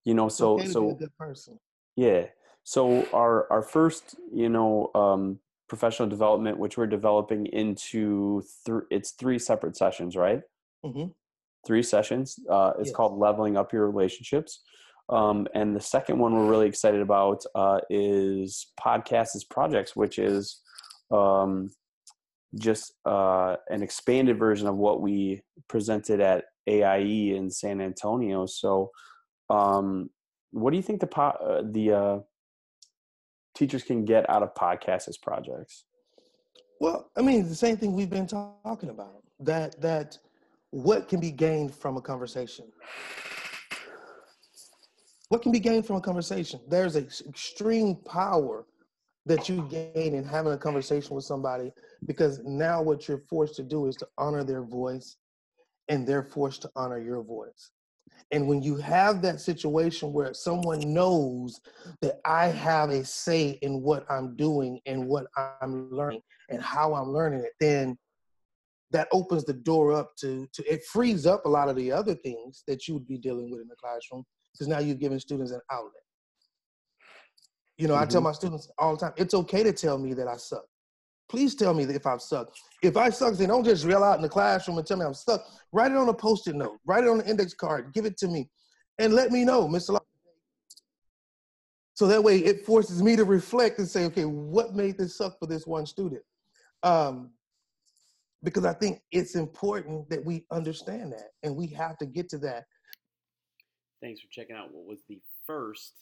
you 0.06 0.14
know, 0.14 0.30
so 0.30 0.58
so 0.60 1.00
person. 1.18 1.60
yeah. 1.96 2.28
So 2.64 3.08
our 3.14 3.52
our 3.52 3.64
first, 3.64 4.16
you 4.34 4.50
know, 4.50 4.92
um, 4.94 5.40
professional 5.68 6.08
development, 6.10 6.60
which 6.60 6.78
we're 6.78 6.88
developing 6.88 7.48
into 7.48 8.44
three, 8.66 8.84
it's 8.92 9.12
three 9.12 9.40
separate 9.40 9.76
sessions, 9.76 10.16
right? 10.16 10.42
Mm-hmm. 10.86 11.12
Three 11.66 11.84
sessions. 11.84 12.40
Uh, 12.50 12.74
it's 12.80 12.90
Yes. 12.90 12.96
called 12.96 13.18
leveling 13.18 13.58
up 13.58 13.74
your 13.74 13.90
relationships. 13.90 14.62
Um, 15.12 15.46
and 15.54 15.76
the 15.76 15.82
second 15.82 16.20
one 16.20 16.34
we're 16.34 16.50
really 16.50 16.68
excited 16.68 17.02
about 17.02 17.44
uh, 17.54 17.80
is 17.90 18.68
podcasts 18.80 19.36
as 19.36 19.44
projects, 19.44 19.96
which 19.96 20.18
is 20.18 20.62
um, 21.12 21.70
just 22.56 22.94
uh, 23.06 23.58
an 23.70 23.84
expanded 23.84 24.40
version 24.40 24.68
of 24.68 24.78
what 24.78 25.02
we 25.02 25.42
presented 25.68 26.22
at 26.22 26.46
AIE 26.68 27.36
in 27.36 27.52
San 27.52 27.82
Antonio. 27.82 28.46
So, 28.46 28.92
um, 29.50 30.10
what 30.52 30.72
do 30.72 30.78
you 30.78 30.84
think 30.84 31.02
the 31.02 31.08
po- 31.08 31.22
uh, 31.22 31.64
the 31.70 31.92
uh, 31.92 32.20
teachers 33.56 33.84
can 33.84 34.06
get 34.06 34.30
out 34.30 34.44
of 34.44 34.54
podcasts 34.54 35.10
as 35.10 35.18
projects? 35.18 35.84
Well, 36.80 37.12
I 37.18 37.22
mean, 37.22 37.48
the 37.48 37.56
same 37.56 37.78
thing 37.78 37.94
we've 37.94 38.10
been 38.10 38.28
talking 38.28 38.90
about. 38.90 39.24
That 39.42 39.80
that 39.82 40.18
what 40.72 41.10
can 41.10 41.20
be 41.20 41.32
gained 41.32 41.76
from 41.76 41.98
a 41.98 42.02
conversation? 42.02 42.66
What 45.32 45.42
can 45.42 45.54
be 45.54 45.62
gained 45.62 45.86
from 45.86 45.96
a 45.96 46.02
conversation? 46.02 46.60
There's 46.68 46.98
an 46.98 47.08
extreme 47.30 47.96
power 47.96 48.66
that 49.26 49.48
you 49.48 49.66
gain 49.70 50.14
in 50.14 50.26
having 50.26 50.52
a 50.52 50.58
conversation 50.58 51.16
with 51.16 51.24
somebody 51.24 51.72
because 52.06 52.42
now 52.44 52.82
what 52.82 53.08
you're 53.08 53.24
forced 53.30 53.56
to 53.56 53.64
do 53.64 53.86
is 53.86 53.96
to 53.96 54.08
honor 54.18 54.44
their 54.44 54.62
voice 54.62 55.16
and 55.88 56.06
they're 56.06 56.26
forced 56.26 56.64
to 56.64 56.72
honor 56.76 57.00
your 57.00 57.24
voice. 57.24 57.72
And 58.32 58.46
when 58.46 58.62
you 58.62 58.76
have 58.76 59.22
that 59.22 59.40
situation 59.40 60.12
where 60.12 60.34
someone 60.34 60.82
knows 60.94 61.62
that 62.02 62.20
I 62.26 62.48
have 62.48 62.90
a 62.90 63.06
say 63.06 63.52
in 63.62 63.82
what 63.82 64.06
I'm 64.12 64.36
doing 64.36 64.82
and 64.86 65.08
what 65.08 65.28
I'm 65.62 65.90
learning 65.92 66.24
and 66.50 66.62
how 66.62 66.94
I'm 66.94 67.14
learning 67.14 67.40
it, 67.40 67.54
then 67.58 67.98
that 68.92 69.08
opens 69.14 69.46
the 69.46 69.54
door 69.54 69.94
up 69.94 70.12
to, 70.18 70.46
to 70.52 70.64
it 70.70 70.84
frees 70.92 71.26
up 71.26 71.46
a 71.46 71.50
lot 71.50 71.70
of 71.70 71.78
the 71.78 71.90
other 71.90 72.16
things 72.16 72.66
that 72.68 72.86
you 72.90 72.96
would 72.96 73.08
be 73.08 73.18
dealing 73.18 73.50
with 73.50 73.62
in 73.62 73.70
the 73.70 73.78
classroom 73.78 74.26
because 74.54 74.68
now 74.68 74.80
you're 74.80 74.96
giving 74.96 75.20
students 75.20 75.52
an 75.52 75.62
outlet. 75.72 76.04
You 77.78 77.88
know, 77.88 77.96
I 77.96 78.06
tell 78.06 78.22
Mhm. 78.22 78.26
my 78.26 78.32
students 78.34 78.70
all 78.78 78.96
the 78.96 79.00
time, 79.00 79.14
it's 79.18 79.34
okay 79.34 79.64
to 79.64 79.74
tell 79.74 79.98
me 79.98 80.14
that 80.14 80.28
I 80.28 80.38
suck. 80.38 80.66
Please 81.30 81.56
tell 81.56 81.74
me 81.74 81.86
that 81.86 81.96
if 81.96 82.06
I've 82.06 82.22
sucked. 82.22 82.60
If 82.84 82.98
I 82.98 83.10
suck, 83.10 83.36
then 83.36 83.48
don't 83.48 83.64
just 83.64 83.86
yell 83.86 84.04
out 84.04 84.18
in 84.18 84.22
the 84.22 84.30
classroom 84.30 84.78
and 84.78 84.86
tell 84.86 84.98
me 84.98 85.06
I'm 85.06 85.14
stuck. 85.14 85.42
Write 85.72 85.92
it 85.92 85.98
on 85.98 86.10
a 86.10 86.14
post-it 86.14 86.56
note. 86.56 86.80
Write 86.86 87.06
it 87.06 87.10
on 87.10 87.22
an 87.22 87.28
index 87.28 87.54
card. 87.54 87.94
Give 87.94 88.06
it 88.06 88.18
to 88.18 88.28
me, 88.28 88.50
and 89.00 89.14
let 89.14 89.32
me 89.32 89.46
know, 89.46 89.68
Mr. 89.68 90.00
So 91.94 92.08
that 92.08 92.24
way, 92.24 92.40
it 92.40 92.66
forces 92.66 93.02
me 93.02 93.16
to 93.16 93.24
reflect 93.24 93.80
and 93.80 93.88
say, 93.88 94.06
okay, 94.06 94.26
what 94.26 94.74
made 94.74 94.98
this 94.98 95.18
suck 95.18 95.38
for 95.40 95.46
this 95.46 95.68
one 95.68 95.86
student? 95.86 96.24
Um, 96.84 97.34
because 98.44 98.66
I 98.66 98.74
think 98.74 99.02
it's 99.12 99.36
important 99.36 100.10
that 100.10 100.26
we 100.26 100.46
understand 100.52 101.14
that, 101.14 101.30
and 101.44 101.56
we 101.56 101.68
have 101.68 101.98
to 102.00 102.06
get 102.06 102.28
to 102.30 102.38
that. 102.40 102.66
Thanks 104.02 104.20
for 104.20 104.34
checking 104.34 104.56
out 104.56 104.74
what 104.74 104.88
was 104.88 105.04
the 105.08 105.22
first 105.46 105.94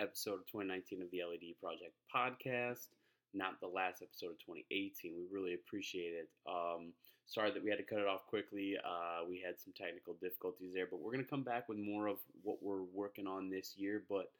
episode 0.00 0.40
of 0.40 0.46
2019 0.48 1.02
of 1.02 1.10
the 1.12 1.20
LED 1.20 1.52
Project 1.60 1.92
podcast, 2.08 2.88
not 3.34 3.60
the 3.60 3.68
last 3.68 4.00
episode 4.00 4.32
of 4.32 4.40
2018. 4.40 5.12
We 5.12 5.28
really 5.28 5.52
appreciate 5.52 6.16
it. 6.16 6.32
Um, 6.48 6.96
sorry 7.26 7.52
that 7.52 7.62
we 7.62 7.68
had 7.68 7.76
to 7.76 7.84
cut 7.84 7.98
it 8.00 8.08
off 8.08 8.24
quickly. 8.24 8.78
Uh, 8.80 9.28
we 9.28 9.36
had 9.44 9.60
some 9.60 9.74
technical 9.76 10.16
difficulties 10.16 10.72
there, 10.72 10.88
but 10.90 11.04
we're 11.04 11.12
going 11.12 11.24
to 11.24 11.28
come 11.28 11.44
back 11.44 11.68
with 11.68 11.76
more 11.76 12.06
of 12.06 12.16
what 12.40 12.56
we're 12.62 12.88
working 12.94 13.26
on 13.26 13.50
this 13.50 13.74
year. 13.76 14.02
But 14.08 14.32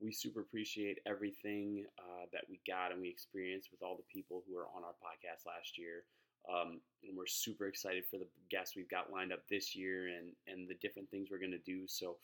we 0.00 0.10
super 0.10 0.40
appreciate 0.40 1.04
everything 1.04 1.84
uh, 1.98 2.32
that 2.32 2.48
we 2.48 2.60
got 2.66 2.92
and 2.92 3.02
we 3.02 3.10
experienced 3.10 3.68
with 3.70 3.82
all 3.82 4.00
the 4.00 4.08
people 4.08 4.42
who 4.48 4.56
were 4.56 4.72
on 4.72 4.88
our 4.88 4.96
podcast 5.04 5.44
last 5.44 5.76
year. 5.76 6.08
Um, 6.48 6.80
and 7.04 7.12
we're 7.14 7.26
super 7.26 7.66
excited 7.66 8.04
for 8.10 8.16
the 8.16 8.28
guests 8.50 8.74
we've 8.74 8.88
got 8.88 9.12
lined 9.12 9.34
up 9.34 9.44
this 9.50 9.76
year 9.76 10.08
and, 10.08 10.32
and 10.46 10.66
the 10.66 10.80
different 10.80 11.10
things 11.10 11.28
we're 11.30 11.38
going 11.44 11.52
to 11.52 11.58
do. 11.58 11.86
So 11.86 12.16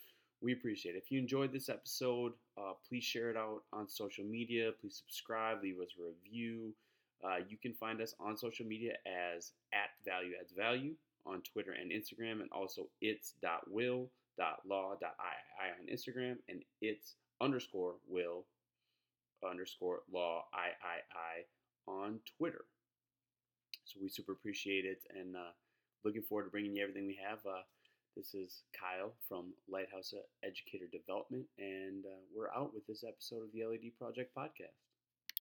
we 0.45 0.53
appreciate 0.53 0.93
it. 0.93 1.01
If 1.03 1.11
you 1.11 1.19
enjoyed 1.19 1.51
this 1.51 1.69
episode, 1.69 2.33
uh, 2.55 2.73
please 2.87 3.03
share 3.03 3.31
it 3.31 3.35
out 3.35 3.63
on 3.73 3.89
social 3.89 4.23
media. 4.23 4.69
Please 4.79 5.01
subscribe, 5.03 5.63
leave 5.63 5.79
us 5.79 5.89
a 5.99 6.03
review. 6.03 6.71
Uh, 7.23 7.37
you 7.49 7.57
can 7.57 7.73
find 7.73 7.99
us 7.99 8.13
on 8.19 8.37
social 8.37 8.65
media 8.65 8.93
as 9.07 9.53
at 9.73 9.89
value 10.05 10.33
adds 10.39 10.53
value 10.53 10.93
on 11.25 11.41
Twitter 11.41 11.71
and 11.71 11.91
Instagram, 11.91 12.41
and 12.41 12.49
also 12.51 12.83
it's 13.01 13.33
Will 13.67 14.11
Law 14.67 14.93
it's.will.law.ii 14.93 15.71
on 15.79 15.91
Instagram, 15.91 16.35
and 16.47 16.61
it's 16.79 17.15
underscore 17.41 17.95
will 18.07 18.45
underscore 19.49 20.01
law 20.13 20.43
III 20.53 21.45
on 21.87 22.19
Twitter. 22.37 22.65
So 23.85 23.99
we 23.99 24.09
super 24.09 24.33
appreciate 24.33 24.85
it 24.85 25.01
and 25.19 25.35
uh, 25.35 25.53
looking 26.03 26.21
forward 26.21 26.45
to 26.45 26.49
bringing 26.51 26.75
you 26.75 26.83
everything 26.83 27.07
we 27.07 27.17
have. 27.27 27.39
Uh, 27.45 27.61
this 28.15 28.33
is 28.33 28.63
Kyle 28.71 29.13
from 29.27 29.53
Lighthouse 29.67 30.13
Educator 30.43 30.85
Development, 30.91 31.45
and 31.59 32.05
uh, 32.05 32.23
we're 32.33 32.49
out 32.55 32.73
with 32.73 32.87
this 32.87 33.03
episode 33.03 33.43
of 33.43 33.51
the 33.53 33.65
LED 33.65 33.91
Project 33.99 34.31
Podcast. 34.35 34.84